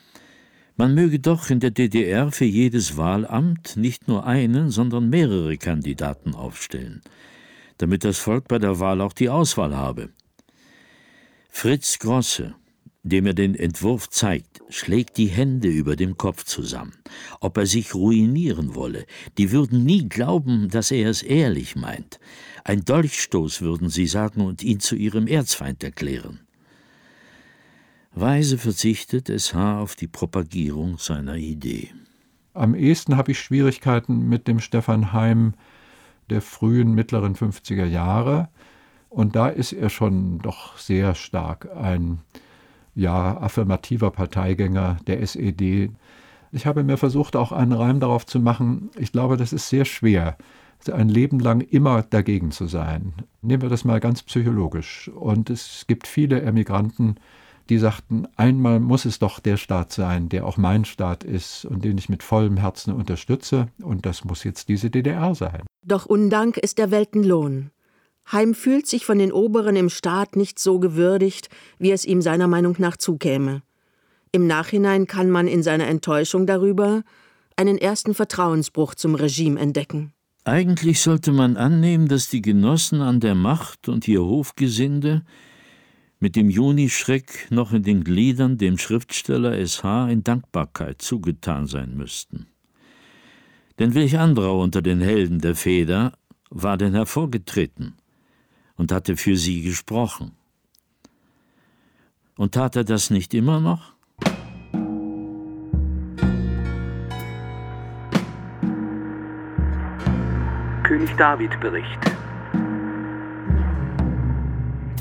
[0.75, 6.33] man möge doch in der DDR für jedes Wahlamt nicht nur einen, sondern mehrere Kandidaten
[6.33, 7.01] aufstellen,
[7.77, 10.09] damit das Volk bei der Wahl auch die Auswahl habe.
[11.49, 12.55] Fritz Grosse,
[13.03, 16.93] dem er den Entwurf zeigt, schlägt die Hände über dem Kopf zusammen,
[17.41, 19.05] ob er sich ruinieren wolle.
[19.37, 22.19] Die würden nie glauben, dass er es ehrlich meint.
[22.63, 26.39] Ein Dolchstoß würden sie sagen und ihn zu ihrem Erzfeind erklären.
[28.15, 31.89] Weise verzichtet SH auf die Propagierung seiner Idee.
[32.53, 35.55] Am ehesten habe ich Schwierigkeiten mit dem Stefan Heim
[36.29, 38.49] der frühen, mittleren 50er Jahre.
[39.09, 42.21] Und da ist er schon doch sehr stark ein
[42.95, 45.91] ja, affirmativer Parteigänger der SED.
[46.51, 48.91] Ich habe mir versucht, auch einen Reim darauf zu machen.
[48.97, 50.37] Ich glaube, das ist sehr schwer,
[50.91, 53.13] ein Leben lang immer dagegen zu sein.
[53.41, 55.09] Nehmen wir das mal ganz psychologisch.
[55.09, 57.15] Und es gibt viele Emigranten,
[57.69, 61.85] die sagten, einmal muss es doch der Staat sein, der auch mein Staat ist und
[61.85, 65.61] den ich mit vollem Herzen unterstütze, und das muss jetzt diese DDR sein.
[65.85, 67.71] Doch Undank ist der Weltenlohn.
[68.31, 72.47] Heim fühlt sich von den Oberen im Staat nicht so gewürdigt, wie es ihm seiner
[72.47, 73.61] Meinung nach zukäme.
[74.31, 77.03] Im Nachhinein kann man in seiner Enttäuschung darüber
[77.55, 80.13] einen ersten Vertrauensbruch zum Regime entdecken.
[80.45, 85.23] Eigentlich sollte man annehmen, dass die Genossen an der Macht und ihr Hofgesinde
[86.19, 92.47] mit dem Junischreck noch in den Gliedern dem Schriftsteller SH in Dankbarkeit zugetan sein müssten.
[93.79, 96.13] Denn welch anderer unter den Helden der Feder
[96.49, 97.95] war denn hervorgetreten?
[98.77, 100.31] Und hatte für sie gesprochen.
[102.35, 103.93] Und tat er das nicht immer noch?
[110.83, 111.99] König David Bericht.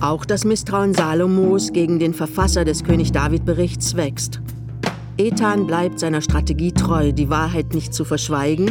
[0.01, 4.41] Auch das Misstrauen Salomos gegen den Verfasser des König David Berichts wächst.
[5.17, 8.71] Ethan bleibt seiner Strategie treu, die Wahrheit nicht zu verschweigen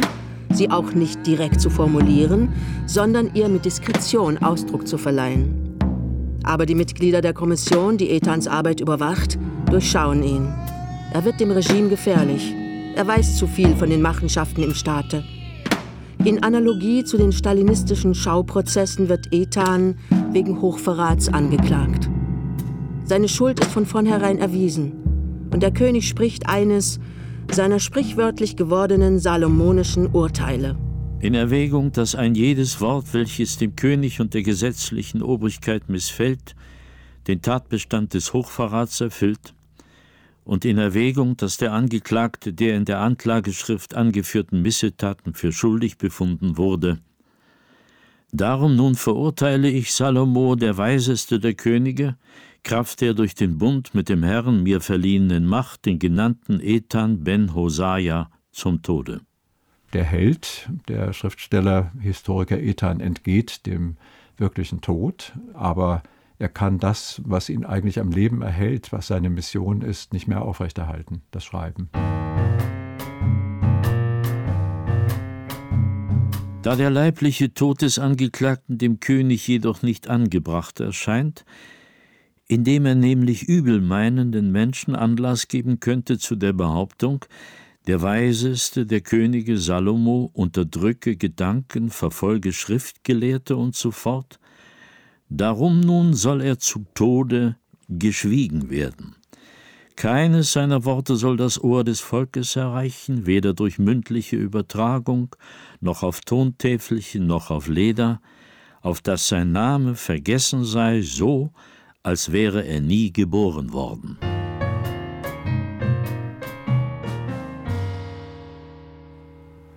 [0.52, 2.50] sie auch nicht direkt zu formulieren,
[2.86, 5.78] sondern ihr mit Diskretion Ausdruck zu verleihen.
[6.44, 9.38] Aber die Mitglieder der Kommission, die Ethans Arbeit überwacht,
[9.70, 10.48] durchschauen ihn.
[11.12, 12.54] Er wird dem Regime gefährlich.
[12.94, 15.24] Er weiß zu viel von den Machenschaften im Staate.
[16.24, 19.96] In Analogie zu den stalinistischen Schauprozessen wird Ethan
[20.30, 22.08] wegen Hochverrats angeklagt.
[23.04, 24.92] Seine Schuld ist von vornherein erwiesen.
[25.52, 27.00] Und der König spricht eines,
[27.54, 30.76] seiner sprichwörtlich gewordenen salomonischen Urteile.
[31.20, 36.54] In Erwägung, dass ein jedes Wort, welches dem König und der gesetzlichen Obrigkeit missfällt,
[37.28, 39.54] den Tatbestand des Hochverrats erfüllt,
[40.44, 46.56] und in Erwägung, dass der Angeklagte der in der Anklageschrift angeführten Missetaten für schuldig befunden
[46.56, 46.98] wurde,
[48.34, 52.16] Darum nun verurteile ich Salomo, der weiseste der Könige,
[52.64, 57.54] Kraft der durch den Bund mit dem Herrn mir verliehenen Macht, den genannten Ethan ben
[57.54, 59.20] Hosea, zum Tode.
[59.92, 63.96] Der Held, der Schriftsteller, Historiker Ethan entgeht dem
[64.36, 66.02] wirklichen Tod, aber
[66.38, 70.42] er kann das, was ihn eigentlich am Leben erhält, was seine Mission ist, nicht mehr
[70.42, 71.90] aufrechterhalten, das Schreiben.
[76.62, 81.44] Da der leibliche Tod des Angeklagten dem König jedoch nicht angebracht erscheint,
[82.52, 87.24] indem er nämlich übelmeinenden Menschen Anlass geben könnte zu der Behauptung,
[87.86, 94.38] der weiseste der Könige Salomo unterdrücke Gedanken, verfolge Schriftgelehrte und so fort,
[95.30, 97.56] darum nun soll er zu Tode
[97.88, 99.16] geschwiegen werden.
[99.96, 105.34] Keines seiner Worte soll das Ohr des Volkes erreichen, weder durch mündliche Übertragung,
[105.80, 108.20] noch auf Tontäfelchen, noch auf Leder,
[108.82, 111.50] auf dass sein Name vergessen sei, so
[112.02, 114.18] als wäre er nie geboren worden.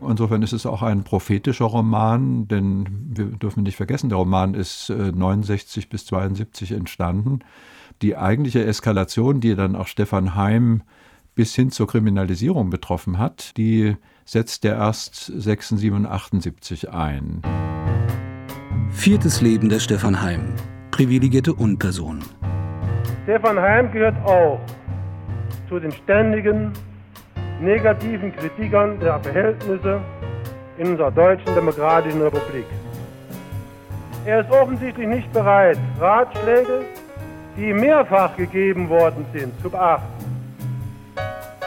[0.08, 4.90] Insofern ist es auch ein prophetischer Roman, denn wir dürfen nicht vergessen, der Roman ist
[4.90, 7.40] 69 äh, bis 72 entstanden.
[8.02, 10.84] Die eigentliche Eskalation, die dann auch Stefan Heim
[11.34, 17.42] bis hin zur Kriminalisierung betroffen hat, die setzt er erst 76 und 78 ein.
[18.92, 20.54] Viertes Leben der Stefan Heim
[20.96, 22.20] privilegierte Unperson.
[23.24, 24.62] Stefan Heim gehört auch
[25.68, 26.72] zu den ständigen
[27.60, 30.00] negativen Kritikern der Verhältnisse
[30.78, 32.66] in unserer deutschen demokratischen Republik.
[34.26, 36.86] Er ist offensichtlich nicht bereit, Ratschläge,
[37.58, 40.06] die mehrfach gegeben worden sind, zu beachten.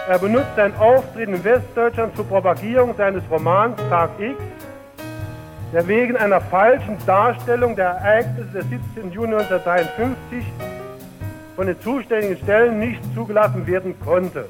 [0.08, 4.36] Er benutzt sein Auftreten in Westdeutschland zur Propagierung seines Romans Tag X
[5.72, 9.12] der wegen einer falschen Darstellung der Ereignisse des 17.
[9.12, 10.44] Juni 1953
[11.56, 14.46] von den zuständigen Stellen nicht zugelassen werden konnte.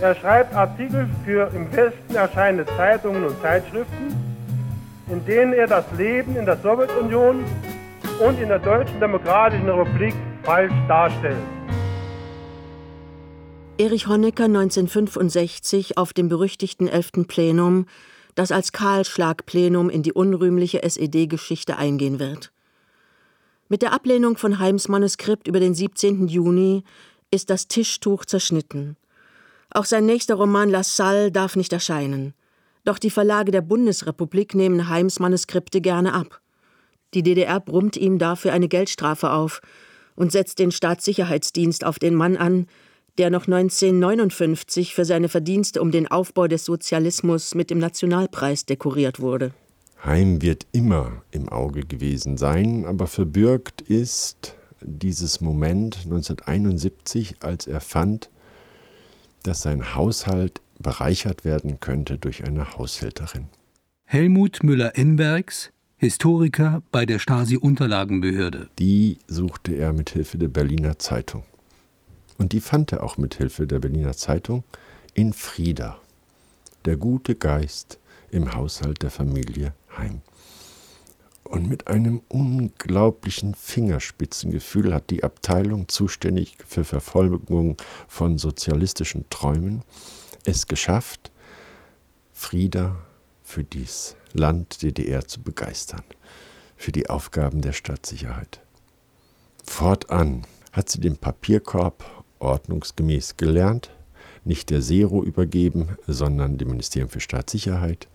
[0.00, 4.14] Er schreibt Artikel für im Westen erscheinende Zeitungen und Zeitschriften,
[5.08, 7.44] in denen er das Leben in der Sowjetunion
[8.26, 11.36] und in der Deutschen Demokratischen Republik falsch darstellt.
[13.78, 17.26] Erich Honecker 1965 auf dem berüchtigten 11.
[17.28, 17.86] Plenum
[18.34, 22.52] das als Kahlschlagplenum in die unrühmliche SED-Geschichte eingehen wird.
[23.68, 26.28] Mit der Ablehnung von Heims Manuskript über den 17.
[26.28, 26.84] Juni
[27.30, 28.96] ist das Tischtuch zerschnitten.
[29.70, 32.34] Auch sein nächster Roman La Salle darf nicht erscheinen.
[32.84, 36.40] Doch die Verlage der Bundesrepublik nehmen Heims Manuskripte gerne ab.
[37.14, 39.62] Die DDR brummt ihm dafür eine Geldstrafe auf
[40.16, 42.66] und setzt den Staatssicherheitsdienst auf den Mann an,
[43.18, 49.20] der noch 1959 für seine Verdienste um den Aufbau des Sozialismus mit dem Nationalpreis dekoriert
[49.20, 49.52] wurde.
[50.04, 57.80] Heim wird immer im Auge gewesen sein, aber verbürgt ist dieses Moment 1971, als er
[57.80, 58.28] fand,
[59.44, 63.46] dass sein Haushalt bereichert werden könnte durch eine Haushälterin.
[64.04, 68.68] Helmut Müller-Enbergs, Historiker bei der Stasi-Unterlagenbehörde.
[68.78, 71.44] Die suchte er mit Hilfe der Berliner Zeitung.
[72.38, 74.64] Und die fand er auch mit Hilfe der Berliner Zeitung
[75.14, 75.98] in Frieda,
[76.84, 77.98] der gute Geist
[78.30, 80.22] im Haushalt der Familie Heim.
[81.44, 87.76] Und mit einem unglaublichen Fingerspitzengefühl hat die Abteilung zuständig für Verfolgung
[88.08, 89.82] von sozialistischen Träumen
[90.44, 91.30] es geschafft,
[92.32, 92.96] Frieda
[93.42, 96.02] für dies Land DDR zu begeistern,
[96.76, 98.60] für die Aufgaben der Stadtsicherheit.
[99.64, 102.04] Fortan hat sie den Papierkorb
[102.38, 103.90] ordnungsgemäß gelernt,
[104.44, 108.08] nicht der Zero übergeben, sondern dem Ministerium für Staatssicherheit.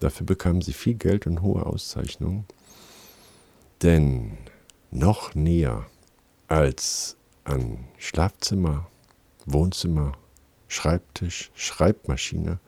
[0.00, 2.44] Dafür bekamen sie viel Geld und hohe Auszeichnungen.
[3.82, 4.36] Denn
[4.90, 5.86] noch näher
[6.48, 8.86] als an Schlafzimmer,
[9.46, 10.12] Wohnzimmer,
[10.68, 12.58] Schreibtisch, Schreibmaschine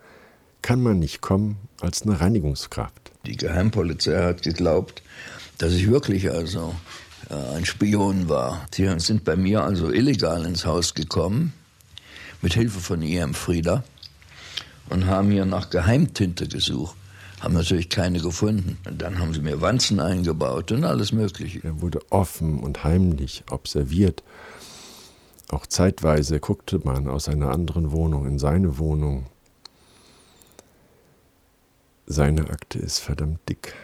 [0.62, 3.12] kann man nicht kommen als eine Reinigungskraft.
[3.26, 5.02] Die Geheimpolizei hat geglaubt,
[5.58, 6.74] dass ich wirklich also
[7.28, 8.66] ein Spion war.
[8.70, 11.52] Sie sind bei mir also illegal ins Haus gekommen,
[12.40, 13.84] mit Hilfe von ihrem Frieda,
[14.88, 16.96] und haben hier nach Geheimtinte gesucht.
[17.40, 18.78] Haben natürlich keine gefunden.
[18.88, 21.62] Und dann haben sie mir Wanzen eingebaut und alles Mögliche.
[21.62, 24.24] Er wurde offen und heimlich observiert.
[25.50, 29.26] Auch zeitweise guckte man aus einer anderen Wohnung in seine Wohnung.
[32.06, 33.74] Seine Akte ist verdammt dick.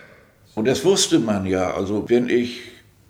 [0.55, 1.75] Und das wusste man ja.
[1.75, 2.61] Also wenn ich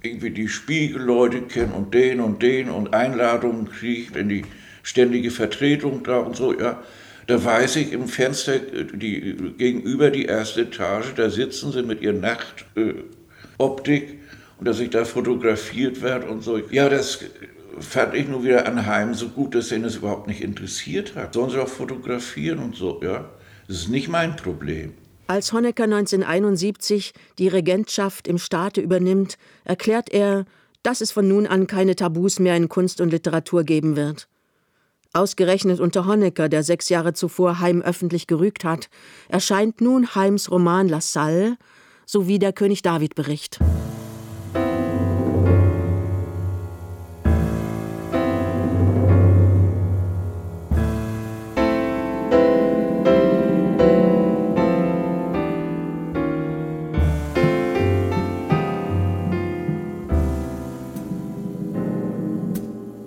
[0.04, 4.44] irgendwie die Spiegelleute kennen und den und den und Einladungen kriegt in die
[4.82, 6.82] ständige Vertretung da und so, ja,
[7.26, 12.12] Da weiß ich im Fenster die, gegenüber die erste Etage, da sitzen sie mit ihrer
[12.12, 14.18] Nachtoptik äh,
[14.58, 16.58] und dass ich da fotografiert werde und so.
[16.70, 17.20] Ja, das
[17.80, 21.34] fand ich nur wieder anheim so gut, dass ihn das überhaupt nicht interessiert hat.
[21.34, 23.30] Sollen sie auch fotografieren und so, ja.
[23.66, 24.92] Das ist nicht mein Problem.
[25.26, 30.44] Als Honecker 1971 die Regentschaft im Staate übernimmt, erklärt er,
[30.82, 34.28] dass es von nun an keine Tabus mehr in Kunst und Literatur geben wird.
[35.14, 38.90] Ausgerechnet unter Honecker, der sechs Jahre zuvor Heim öffentlich gerügt hat,
[39.28, 41.56] erscheint nun Heims Roman La Salle
[42.04, 43.60] sowie der König David Bericht.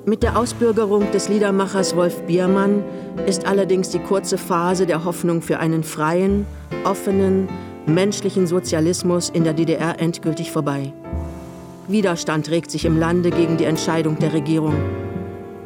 [0.10, 2.82] Mit der Ausbürgerung des Liedermachers Wolf Biermann
[3.26, 6.46] ist allerdings die kurze Phase der Hoffnung für einen freien,
[6.86, 7.50] offenen,
[7.88, 10.94] menschlichen Sozialismus in der DDR endgültig vorbei.
[11.90, 14.76] Widerstand regt sich im Lande gegen die Entscheidung der Regierung.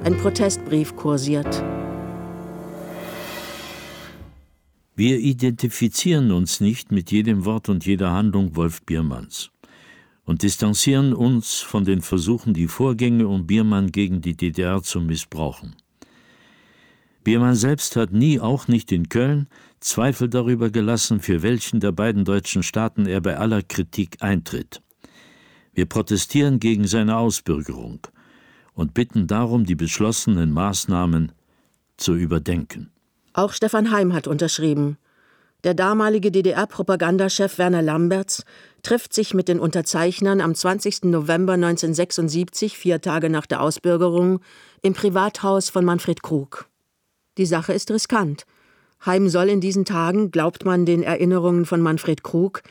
[0.03, 1.63] Ein Protestbrief kursiert.
[4.95, 9.51] Wir identifizieren uns nicht mit jedem Wort und jeder Handlung Wolf Biermanns
[10.31, 15.75] und distanzieren uns von den Versuchen, die Vorgänge um Biermann gegen die DDR zu missbrauchen.
[17.25, 19.49] Biermann selbst hat nie, auch nicht in Köln,
[19.81, 24.81] Zweifel darüber gelassen, für welchen der beiden deutschen Staaten er bei aller Kritik eintritt.
[25.73, 27.99] Wir protestieren gegen seine Ausbürgerung
[28.73, 31.33] und bitten darum, die beschlossenen Maßnahmen
[31.97, 32.89] zu überdenken.
[33.33, 34.97] Auch Stefan Heim hat unterschrieben.
[35.63, 38.45] Der damalige DDR-Propagandachef Werner Lamberts
[38.83, 41.03] trifft sich mit den Unterzeichnern am 20.
[41.03, 44.39] November 1976, vier Tage nach der Ausbürgerung,
[44.81, 46.67] im Privathaus von Manfred Krug.
[47.37, 48.45] Die Sache ist riskant.
[49.05, 52.61] Heim soll in diesen Tagen, glaubt man den Erinnerungen von Manfred Krug,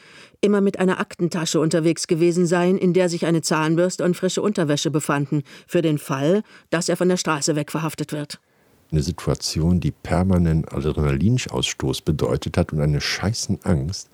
[0.41, 4.91] immer mit einer Aktentasche unterwegs gewesen sein, in der sich eine Zahnbürste und frische Unterwäsche
[4.91, 8.41] befanden, für den Fall, dass er von der Straße weg verhaftet wird
[8.91, 14.11] eine Situation, die permanent Adrenalinausstoß bedeutet hat und eine scheißen Angst,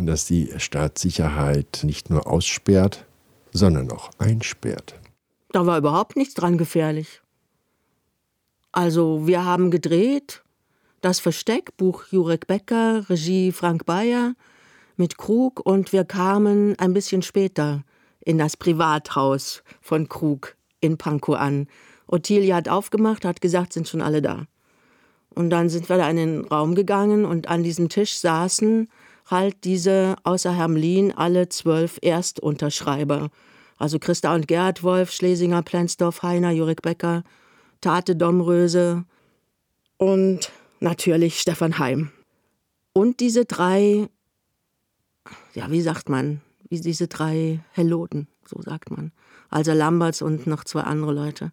[0.00, 3.04] dass die Staatssicherheit nicht nur aussperrt,
[3.52, 4.94] sondern auch einsperrt.
[5.52, 7.20] Da war überhaupt nichts dran gefährlich.
[8.72, 10.42] Also, wir haben gedreht,
[11.02, 14.34] das Versteck, Buch Jurek Becker, Regie Frank Bayer
[14.96, 17.84] mit Krug und wir kamen ein bisschen später
[18.20, 21.66] in das Privathaus von Krug in Pankow an.
[22.06, 24.46] Ottilie hat aufgemacht, hat gesagt, sind schon alle da.
[25.34, 28.88] Und dann sind wir da in den Raum gegangen und an diesem Tisch saßen
[29.26, 33.30] halt diese außer Hermlin alle zwölf Erstunterschreiber.
[33.78, 37.24] Also Christa und Gerd, Wolf, Schlesinger, Plenzdorf, Heiner, Jurik Becker,
[37.80, 39.04] Tate Domröse
[39.96, 42.10] und natürlich Stefan Heim.
[42.92, 44.08] Und diese drei,
[45.54, 49.12] ja, wie sagt man, wie diese drei Heloten, so sagt man.
[49.50, 51.52] Also Lamberts und noch zwei andere Leute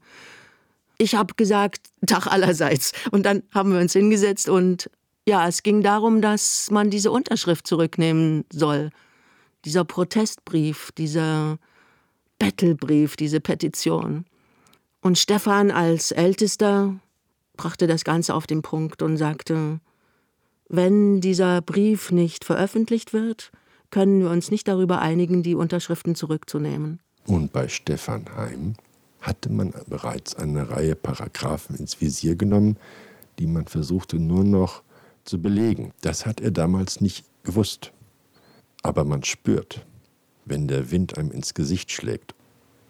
[0.99, 2.91] ich habe gesagt, Tag allerseits.
[3.09, 4.91] Und dann haben wir uns hingesetzt und
[5.27, 8.89] ja, es ging darum, dass man diese Unterschrift zurücknehmen soll.
[9.65, 11.57] Dieser Protestbrief, dieser
[12.39, 14.25] Bettelbrief, diese Petition.
[15.01, 16.95] Und Stefan als Ältester
[17.57, 19.79] brachte das Ganze auf den Punkt und sagte,
[20.69, 23.51] wenn dieser Brief nicht veröffentlicht wird,
[23.91, 26.99] können wir uns nicht darüber einigen, die Unterschriften zurückzunehmen.
[27.25, 28.75] Und bei Stefan Heim
[29.21, 32.77] hatte man bereits eine Reihe Paragraphen ins Visier genommen,
[33.39, 34.83] die man versuchte nur noch
[35.29, 35.93] zu belegen.
[36.01, 37.91] Das hat er damals nicht gewusst.
[38.81, 39.85] Aber man spürt,
[40.45, 42.33] wenn der Wind einem ins Gesicht schlägt.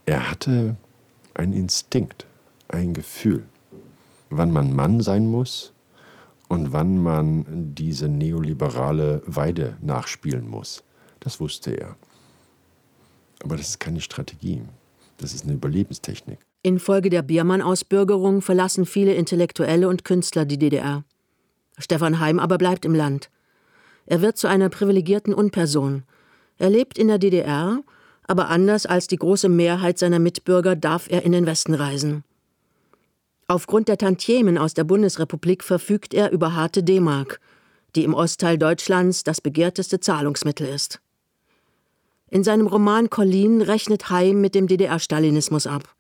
[0.06, 0.78] Er hatte
[1.34, 2.26] einen Instinkt,
[2.70, 3.44] ein Gefühl,
[4.30, 5.74] wann man Mann sein muss
[6.48, 10.84] und wann man diese neoliberale Weide nachspielen muss.
[11.20, 11.96] Das wusste er.
[13.44, 14.62] Aber das ist keine Strategie.
[15.18, 16.40] Das ist eine Überlebenstechnik.
[16.62, 21.04] Infolge der Biermann-Ausbürgerung verlassen viele Intellektuelle und Künstler die DDR.
[21.80, 23.30] Stefan Heim aber bleibt im Land.
[24.06, 26.04] Er wird zu einer privilegierten Unperson.
[26.58, 27.82] Er lebt in der DDR,
[28.28, 32.24] aber anders als die große Mehrheit seiner Mitbürger darf er in den Westen reisen.
[33.48, 37.40] Aufgrund der Tantiemen aus der Bundesrepublik verfügt er über harte D-Mark,
[37.96, 41.02] die im Ostteil Deutschlands das begehrteste Zahlungsmittel ist.
[42.30, 45.96] In seinem Roman Colleen rechnet Heim mit dem DDR-Stalinismus ab.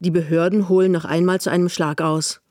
[0.00, 2.42] Die Behörden holen noch einmal zu einem Schlag aus.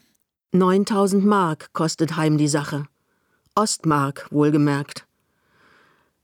[0.53, 2.85] 9000 Mark kostet Heim die Sache.
[3.55, 5.05] Ostmark wohlgemerkt.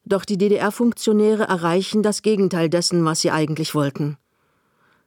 [0.05, 4.17] Doch die DDR-Funktionäre erreichen das Gegenteil dessen, was sie eigentlich wollten.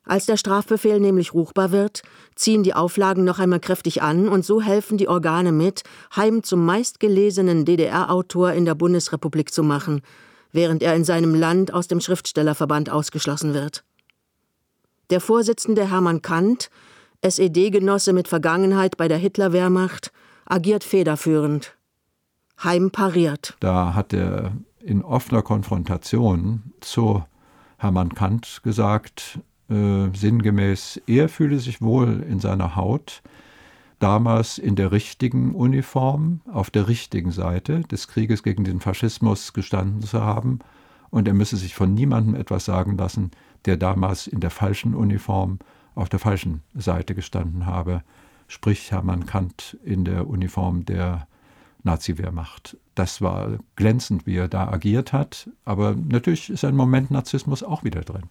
[0.04, 2.02] Als der Strafbefehl nämlich ruchbar wird,
[2.34, 5.82] ziehen die Auflagen noch einmal kräftig an und so helfen die Organe mit,
[6.16, 10.02] Heim zum meistgelesenen DDR-Autor in der Bundesrepublik zu machen,
[10.52, 13.84] während er in seinem Land aus dem Schriftstellerverband ausgeschlossen wird.
[15.10, 16.70] Der Vorsitzende Hermann Kant,
[17.22, 20.12] SED-Genosse mit Vergangenheit bei der Hitlerwehrmacht,
[20.46, 21.76] agiert federführend.
[22.62, 23.56] Heim pariert.
[23.60, 27.24] Da hat er in offener Konfrontation zu
[27.78, 29.38] Hermann Kant gesagt,
[29.70, 33.22] äh, sinngemäß, er fühle sich wohl in seiner Haut,
[34.00, 40.02] damals in der richtigen Uniform, auf der richtigen Seite des Krieges gegen den Faschismus gestanden
[40.02, 40.58] zu haben,
[41.10, 43.30] und er müsse sich von niemandem etwas sagen lassen,
[43.64, 45.58] der damals in der falschen Uniform
[45.94, 48.02] auf der falschen Seite gestanden habe,
[48.48, 51.26] sprich Hermann Kant in der Uniform der
[51.82, 52.76] Nazi-Wehrmacht.
[52.94, 57.84] Das war glänzend, wie er da agiert hat, aber natürlich ist ein Moment Narzissmus auch
[57.84, 58.24] wieder drin.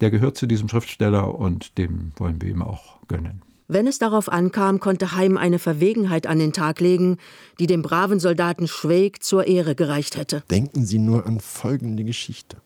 [0.00, 3.42] Der gehört zu diesem Schriftsteller und dem wollen wir ihm auch gönnen.
[3.68, 7.18] Wenn es darauf ankam, konnte Heim eine Verwegenheit an den Tag legen,
[7.58, 10.42] die dem braven Soldaten Schweig zur Ehre gereicht hätte.
[10.50, 12.58] Denken Sie nur an folgende Geschichte.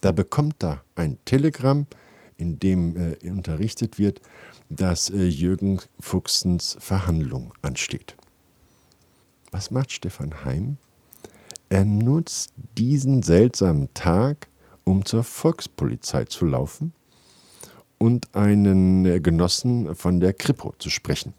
[0.00, 1.86] Da bekommt er ein Telegramm,
[2.36, 4.20] in dem äh, unterrichtet wird,
[4.68, 8.16] dass äh, Jürgen Fuchsens Verhandlung ansteht.
[9.50, 10.78] Was macht Stefan Heim?
[11.68, 14.48] Er nutzt diesen seltsamen Tag,
[14.84, 16.92] um zur Volkspolizei zu laufen
[17.98, 21.34] und einen äh, Genossen von der Kripo zu sprechen.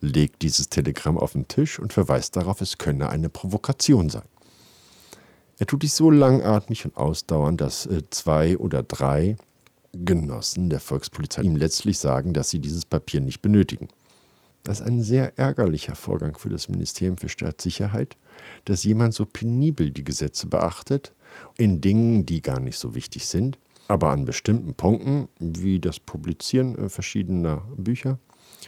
[0.00, 4.24] Legt dieses Telegramm auf den Tisch und verweist darauf, es könne eine Provokation sein.
[5.58, 9.36] Er tut dies so langatmig und ausdauernd, dass äh, zwei oder drei
[9.92, 13.88] Genossen der Volkspolizei ihm letztlich sagen, dass sie dieses Papier nicht benötigen.
[14.62, 18.16] Das ist ein sehr ärgerlicher Vorgang für das Ministerium für Staatssicherheit,
[18.64, 21.12] dass jemand so penibel die Gesetze beachtet,
[21.56, 23.58] in Dingen, die gar nicht so wichtig sind,
[23.88, 28.18] aber an bestimmten Punkten, wie das Publizieren äh, verschiedener Bücher,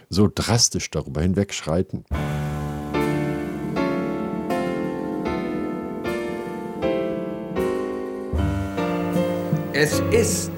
[0.09, 2.05] so drastisch darüber hinwegschreiten.
[9.73, 10.51] Es ist,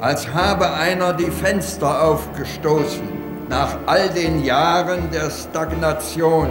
[0.00, 3.06] als habe einer die Fenster aufgestoßen
[3.48, 6.48] nach all den Jahren der Stagnation,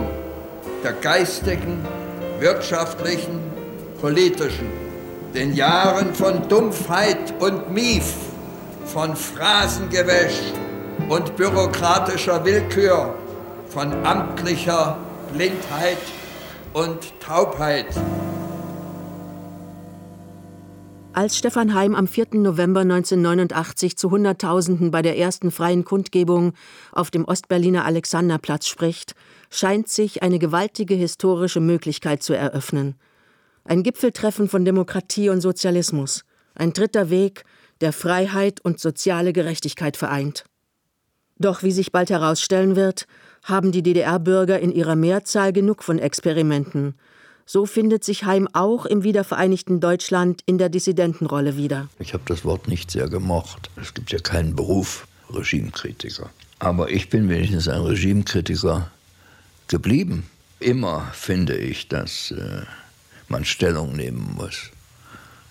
[0.83, 1.79] der geistigen,
[2.39, 3.39] wirtschaftlichen,
[3.99, 4.82] politischen,
[5.33, 8.13] den Jahren von Dumpfheit und Mief,
[8.85, 10.39] von Phrasengewäsch
[11.09, 13.15] und bürokratischer Willkür,
[13.67, 14.97] von amtlicher
[15.33, 15.97] Blindheit
[16.73, 17.87] und Taubheit.
[21.13, 22.27] Als Stefan Heim am 4.
[22.33, 26.53] November 1989 zu Hunderttausenden bei der ersten freien Kundgebung
[26.91, 29.13] auf dem Ostberliner Alexanderplatz spricht,
[29.51, 32.95] scheint sich eine gewaltige historische Möglichkeit zu eröffnen.
[33.65, 37.45] Ein Gipfeltreffen von Demokratie und Sozialismus, ein dritter Weg,
[37.81, 40.43] der Freiheit und soziale Gerechtigkeit vereint.
[41.37, 43.07] Doch wie sich bald herausstellen wird,
[43.43, 46.95] haben die DDR-Bürger in ihrer Mehrzahl genug von Experimenten,
[47.45, 51.89] so findet sich Heim auch im wiedervereinigten Deutschland in der Dissidentenrolle wieder.
[51.99, 53.69] Ich habe das Wort nicht sehr gemocht.
[53.75, 56.29] Es gibt ja keinen Beruf Regimekritiker.
[56.59, 58.89] Aber ich bin wenigstens ein Regimekritiker
[59.67, 60.29] geblieben.
[60.59, 62.61] Immer finde ich, dass äh,
[63.33, 64.69] man Stellung nehmen muss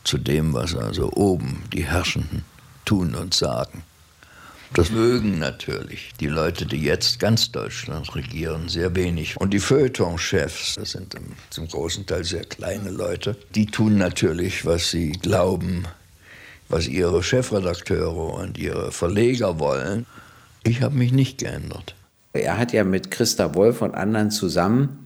[0.04, 2.44] zu dem, was also oben die Herrschenden
[2.84, 3.82] tun und sagen.
[4.72, 9.36] Das mögen natürlich die Leute, die jetzt ganz Deutschland regieren, sehr wenig.
[9.36, 11.16] Und die Feuilleton-Chefs, das sind
[11.50, 15.84] zum großen Teil sehr kleine Leute, die tun natürlich, was sie glauben,
[16.68, 20.06] was ihre Chefredakteure und ihre Verleger wollen.
[20.62, 21.96] Ich habe mich nicht geändert.
[22.32, 25.01] Er hat ja mit Christa Wolf und anderen zusammen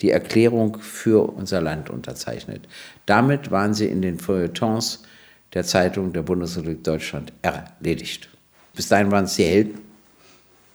[0.00, 2.68] die Erklärung für unser Land unterzeichnet.
[3.06, 5.02] Damit waren sie in den Feuilletons
[5.54, 8.28] der Zeitung der Bundesrepublik Deutschland erledigt.
[8.74, 9.78] Bis dahin waren es die Helden.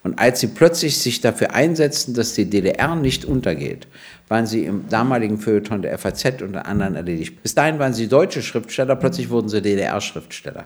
[0.04, 3.88] Und als sie plötzlich sich dafür einsetzten, dass die DDR nicht untergeht,
[4.28, 7.44] waren sie im damaligen Feuilleton der FAZ unter anderem erledigt.
[7.44, 10.66] Bis dahin waren sie deutsche Schriftsteller, plötzlich wurden sie DDR-Schriftsteller.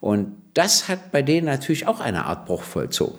[0.00, 3.18] Und das hat bei denen natürlich auch eine Art Bruch vollzogen.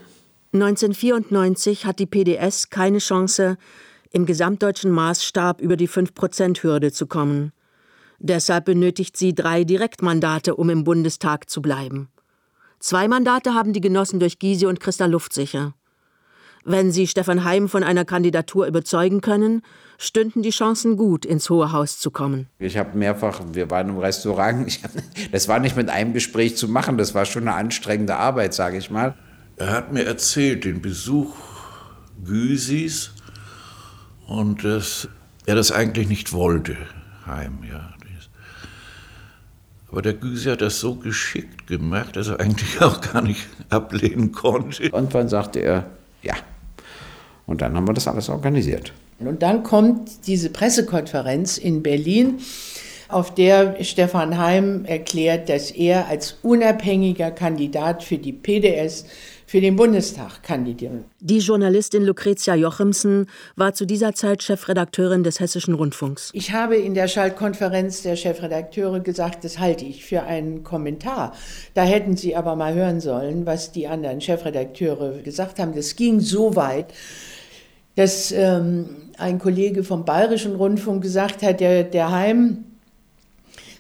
[0.54, 3.58] 1994 hat die PDS keine Chance,
[4.12, 7.52] im gesamtdeutschen Maßstab über die 5-Prozent-Hürde zu kommen.
[8.20, 12.10] Deshalb benötigt sie drei Direktmandate, um im Bundestag zu bleiben.
[12.80, 15.74] Zwei Mandate haben die Genossen durch Gysi und Christa Luftsicher.
[16.70, 19.62] Wenn sie Stefan Heim von einer Kandidatur überzeugen können,
[19.98, 22.50] stünden die Chancen gut, ins Hohe Haus zu kommen.
[22.60, 24.92] Ich habe mehrfach, wir waren im Restaurant, hab,
[25.32, 28.78] das war nicht mit einem Gespräch zu machen, das war schon eine anstrengende Arbeit, sage
[28.78, 29.16] ich mal.
[29.56, 31.34] Er hat mir erzählt, den Besuch
[32.24, 33.14] Gysis
[34.28, 35.08] und dass
[35.46, 36.78] er das eigentlich nicht wollte,
[37.26, 37.94] Heim, ja.
[39.90, 44.32] Aber der Gysi hat das so geschickt gemacht, dass er eigentlich auch gar nicht ablehnen
[44.32, 44.84] konnte.
[44.84, 45.86] Irgendwann sagte er,
[46.22, 46.36] ja.
[47.46, 48.94] Und dann haben wir das alles organisiert.
[49.20, 52.40] Und dann kommt diese Pressekonferenz in Berlin,
[53.10, 59.06] auf der Stefan Heim erklärt, dass er als unabhängiger Kandidat für die PDS
[59.48, 61.06] für den Bundestag kandidieren.
[61.22, 66.32] Die Journalistin Lucretia Jochimsen war zu dieser Zeit Chefredakteurin des Hessischen Rundfunks.
[66.34, 71.34] Ich habe in der Schaltkonferenz der Chefredakteure gesagt, das halte ich für einen Kommentar.
[71.74, 75.74] Da hätten Sie aber mal hören sollen, was die anderen Chefredakteure gesagt haben.
[75.74, 76.94] Das ging so weit,
[77.96, 82.66] dass ähm, ein Kollege vom Bayerischen Rundfunk gesagt hat, der, der Heim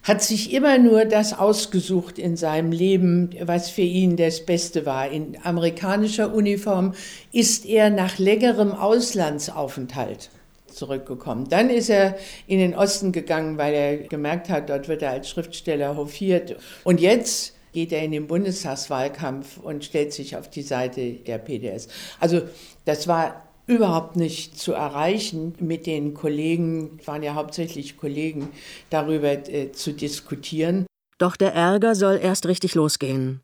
[0.07, 5.11] hat sich immer nur das ausgesucht in seinem Leben, was für ihn das Beste war.
[5.11, 6.93] In amerikanischer Uniform
[7.33, 10.29] ist er nach längerem Auslandsaufenthalt
[10.67, 11.49] zurückgekommen.
[11.49, 15.29] Dann ist er in den Osten gegangen, weil er gemerkt hat, dort wird er als
[15.29, 16.55] Schriftsteller hofiert.
[16.85, 21.89] Und jetzt geht er in den Bundestagswahlkampf und stellt sich auf die Seite der PDS.
[22.19, 22.43] Also
[22.85, 28.49] das war überhaupt nicht zu erreichen, mit den Kollegen, waren ja hauptsächlich Kollegen,
[28.89, 30.87] darüber äh, zu diskutieren.
[31.17, 33.41] Doch der Ärger soll erst richtig losgehen.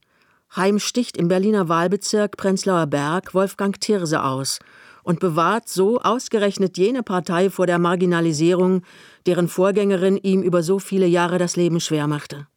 [0.55, 4.59] Heim sticht im Berliner Wahlbezirk Prenzlauer Berg Wolfgang Thirse aus
[5.03, 8.83] und bewahrt so ausgerechnet jene Partei vor der Marginalisierung,
[9.25, 12.47] deren Vorgängerin ihm über so viele Jahre das Leben schwer machte.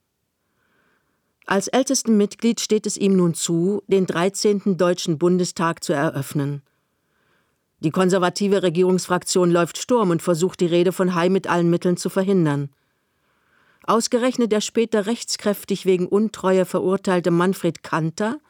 [1.46, 4.76] Als ältestem Mitglied steht es ihm nun zu, den 13.
[4.76, 6.62] Deutschen Bundestag zu eröffnen.
[7.86, 12.10] Die konservative Regierungsfraktion läuft Sturm und versucht die Rede von Hai mit allen Mitteln zu
[12.10, 12.68] verhindern.
[13.86, 18.40] Ausgerechnet der später rechtskräftig wegen Untreue verurteilte Manfred Kanter,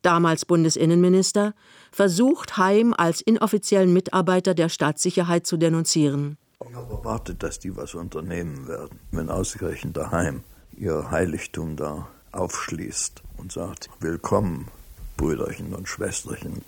[0.00, 1.52] damals Bundesinnenminister,
[1.92, 6.38] versucht Heim als inoffiziellen Mitarbeiter der Staatssicherheit zu denunzieren.
[6.66, 10.44] Ich habe erwartet, dass die was unternehmen werden, wenn ausgerechnet daheim
[10.78, 14.68] ihr Heiligtum da aufschließt und sagt, willkommen,
[15.18, 16.62] Brüderchen und Schwesterchen.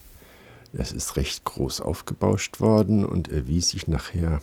[0.72, 4.40] Es ist recht groß aufgebauscht worden und erwies sich nachher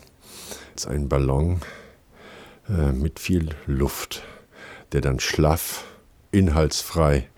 [0.74, 1.62] als ein Ballon
[2.70, 4.24] äh, mit viel Luft,
[4.92, 5.86] der dann schlaff,
[6.32, 7.30] inhaltsfrei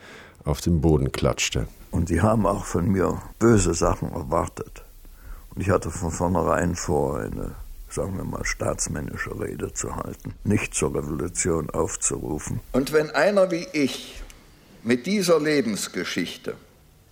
[0.43, 1.67] auf den Boden klatschte.
[1.91, 4.83] Und sie haben auch von mir böse Sachen erwartet.
[5.53, 7.55] Und ich hatte von vornherein vor, eine,
[7.89, 12.59] sagen wir mal, staatsmännische Rede zu halten, nicht zur Revolution aufzurufen.
[12.71, 14.21] Und wenn einer wie ich
[14.83, 16.55] mit dieser Lebensgeschichte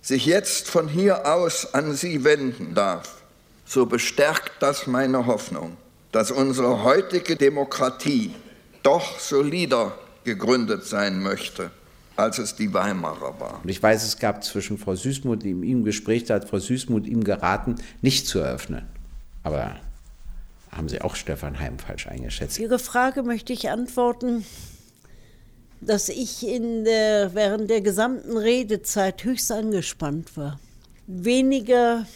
[0.08, 3.20] sich jetzt von hier aus an Sie wenden darf,
[3.66, 5.76] so bestärkt das meine Hoffnung,
[6.12, 8.34] dass unsere heutige Demokratie
[8.82, 9.92] doch solider
[10.24, 11.70] gegründet sein möchte,
[12.16, 13.60] als es die Weimarer war.
[13.62, 16.58] Und ich weiß, es gab zwischen Frau Süßmuth, die in ihm Gespräch, da hat Frau
[16.58, 18.86] Süßmuth ihm geraten, nicht zu eröffnen.
[19.42, 19.76] Aber
[20.72, 22.58] haben Sie auch Stefan Heim falsch eingeschätzt?
[22.58, 24.46] Ihre Frage möchte ich antworten
[25.80, 30.58] dass ich in der, während der gesamten Redezeit höchst angespannt war.
[31.06, 32.06] Weniger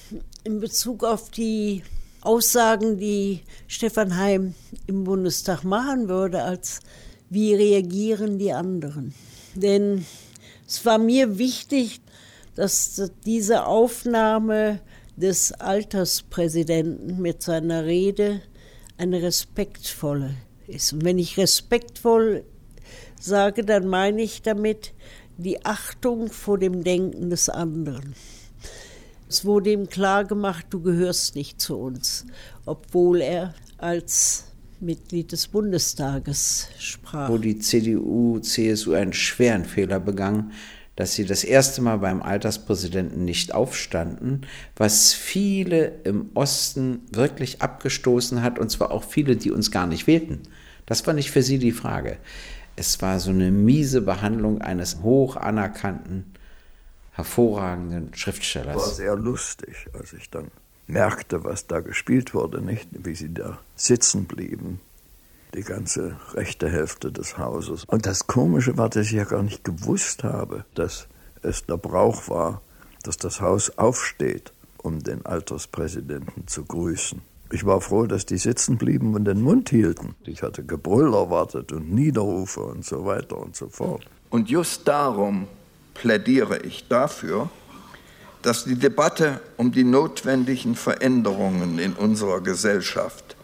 [0.45, 1.83] in Bezug auf die
[2.21, 4.55] Aussagen, die Stefan Heim
[4.87, 6.81] im Bundestag machen würde, als
[7.31, 9.15] wie reagieren die anderen.
[9.55, 10.05] Denn
[10.67, 12.01] es war mir wichtig,
[12.55, 14.81] dass diese Aufnahme
[15.17, 18.43] des Alterspräsidenten mit seiner Rede
[18.99, 20.35] eine respektvolle
[20.67, 20.93] ist.
[20.93, 22.45] Und wenn ich respektvoll
[23.25, 24.93] sage, dann meine ich damit
[25.37, 28.15] die Achtung vor dem Denken des anderen.
[29.29, 32.27] Es wurde ihm klar gemacht, du gehörst nicht zu uns,
[32.67, 34.45] obwohl er als
[34.81, 37.31] Mitglied des Bundestages sprach.
[37.31, 40.53] Wo die CDU, CSU einen schweren Fehler begangen,
[40.97, 44.43] dass sie das erste Mal beim Alterspräsidenten nicht aufstanden,
[44.77, 50.07] was viele im Osten wirklich abgestoßen hat, und zwar auch viele, die uns gar nicht
[50.07, 50.41] wählten.
[50.85, 52.19] Das war nicht für sie die Frage.
[52.83, 56.35] Es war so eine miese Behandlung eines hoch anerkannten
[57.13, 58.75] hervorragenden Schriftstellers.
[58.75, 60.51] War sehr lustig, als ich dann
[60.89, 64.81] merkte, was da gespielt wurde, nicht, wie sie da sitzen blieben,
[65.55, 67.85] die ganze rechte Hälfte des Hauses.
[67.85, 71.07] Und das Komische war, dass ich ja gar nicht gewusst habe, dass
[71.41, 72.63] es der Brauch war,
[73.05, 77.23] dass das Haus aufsteht, um den Alterspräsidenten zu grüßen.
[77.53, 80.15] Ich war froh, dass die sitzen blieben und den Mund hielten.
[80.25, 84.07] Ich hatte Gebrüll erwartet und Niederrufe und so weiter und so fort.
[84.31, 85.47] Und just darum
[85.93, 87.51] plädiere ich dafür,
[88.41, 93.37] dass die Debatte um die notwendigen Veränderungen in unserer Gesellschaft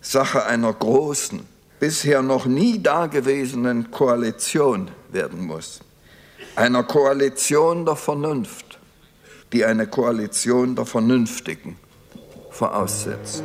[0.00, 1.40] Sache einer großen,
[1.78, 5.80] bisher noch nie dagewesenen Koalition werden muss.
[6.56, 8.78] Einer Koalition der Vernunft,
[9.52, 11.76] die eine Koalition der Vernünftigen
[12.60, 13.42] voraussetzt.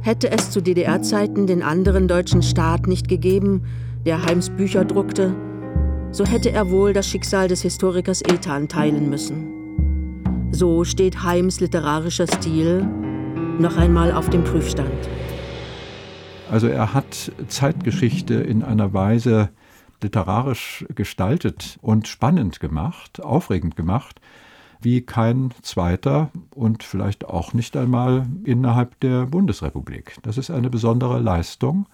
[0.00, 3.62] Hätte es zu DDR-Zeiten den anderen deutschen Staat nicht gegeben,
[4.06, 5.34] der Heims Bücher druckte,
[6.10, 10.48] so hätte er wohl das Schicksal des Historikers Ethan teilen müssen.
[10.52, 12.86] So steht Heims literarischer Stil
[13.58, 15.08] noch einmal auf dem Prüfstand.
[16.50, 19.50] Also er hat Zeitgeschichte in einer Weise
[20.02, 24.18] literarisch gestaltet und spannend gemacht, aufregend gemacht,
[24.84, 30.16] wie kein zweiter und vielleicht auch nicht einmal innerhalb der Bundesrepublik.
[30.22, 31.86] Das ist eine besondere Leistung.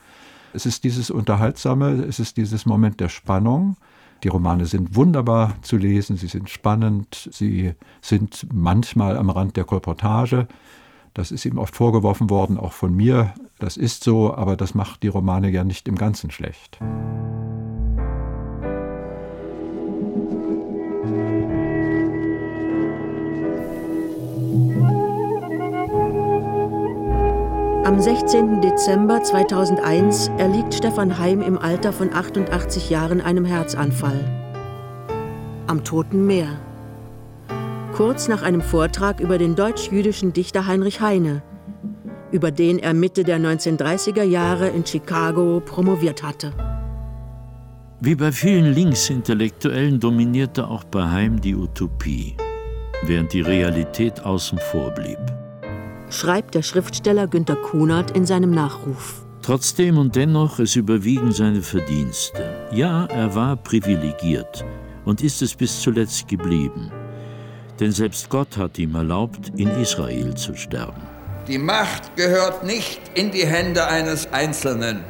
[0.52, 3.76] Es ist dieses Unterhaltsame, es ist dieses Moment der Spannung.
[4.24, 9.64] Die Romane sind wunderbar zu lesen, sie sind spannend, sie sind manchmal am Rand der
[9.64, 10.48] Kolportage.
[11.14, 13.34] Das ist ihm oft vorgeworfen worden, auch von mir.
[13.58, 16.78] Das ist so, aber das macht die Romane ja nicht im Ganzen schlecht.
[27.88, 28.60] Am 16.
[28.60, 34.20] Dezember 2001 erliegt Stefan Heim im Alter von 88 Jahren einem Herzanfall.
[35.66, 36.60] Am Toten Meer.
[37.94, 41.42] Kurz nach einem Vortrag über den deutsch-jüdischen Dichter Heinrich Heine,
[42.30, 46.52] über den er Mitte der 1930er Jahre in Chicago promoviert hatte.
[48.00, 52.36] Wie bei vielen Linksintellektuellen dominierte auch bei Heim die Utopie,
[53.04, 55.18] während die Realität außen vor blieb
[56.10, 59.22] schreibt der Schriftsteller Günter Kunert in seinem Nachruf.
[59.42, 62.68] Trotzdem und dennoch, es überwiegen seine Verdienste.
[62.70, 64.64] Ja, er war privilegiert
[65.04, 66.90] und ist es bis zuletzt geblieben.
[67.80, 71.00] Denn selbst Gott hat ihm erlaubt, in Israel zu sterben.
[71.46, 75.02] Die Macht gehört nicht in die Hände eines Einzelnen.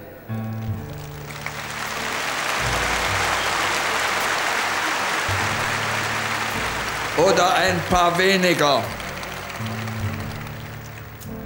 [7.16, 8.84] Oder ein paar weniger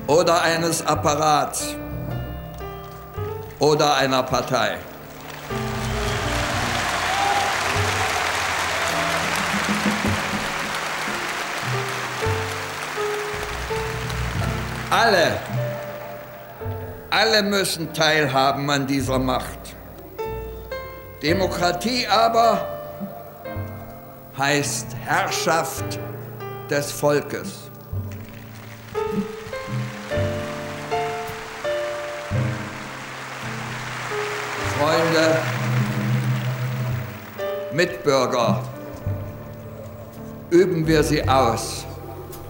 [0.07, 1.77] oder eines Apparats
[3.59, 4.79] oder einer Partei.
[14.91, 15.39] Alle,
[17.09, 19.75] alle müssen teilhaben an dieser Macht.
[21.23, 22.67] Demokratie aber
[24.37, 25.99] heißt Herrschaft
[26.69, 27.62] des Volkes.
[34.83, 35.39] Freunde,
[37.73, 38.65] Mitbürger,
[40.51, 41.87] üben wir sie aus,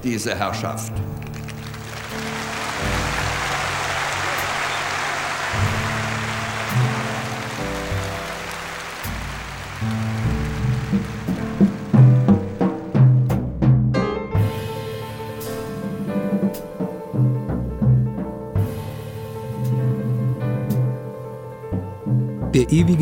[0.02, 0.94] diese Herrschaft.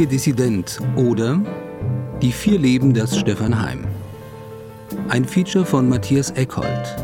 [0.01, 1.39] Ewige Dissident oder
[2.23, 3.85] Die vier Leben des Stefan Heim.
[5.09, 6.97] Ein Feature von Matthias Eckhold.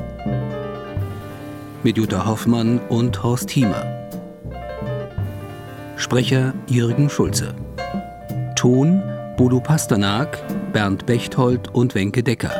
[1.83, 3.85] Mit Jutta Hoffmann und Horst Hiemer.
[5.97, 7.55] Sprecher Jürgen Schulze.
[8.55, 9.03] Ton
[9.37, 10.39] Bodo Pasternak,
[10.73, 12.55] Bernd Bechtold und Wenke Decker.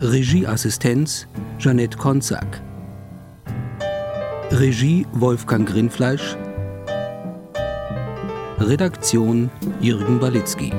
[0.00, 1.26] Regieassistenz
[1.58, 2.62] Janette Konzak.
[4.52, 6.36] Regie Wolfgang Grinfleisch,
[8.58, 9.50] Redaktion
[9.80, 10.72] Jürgen Balitzky.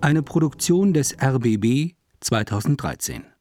[0.00, 3.37] Eine Produktion des RBB 2013.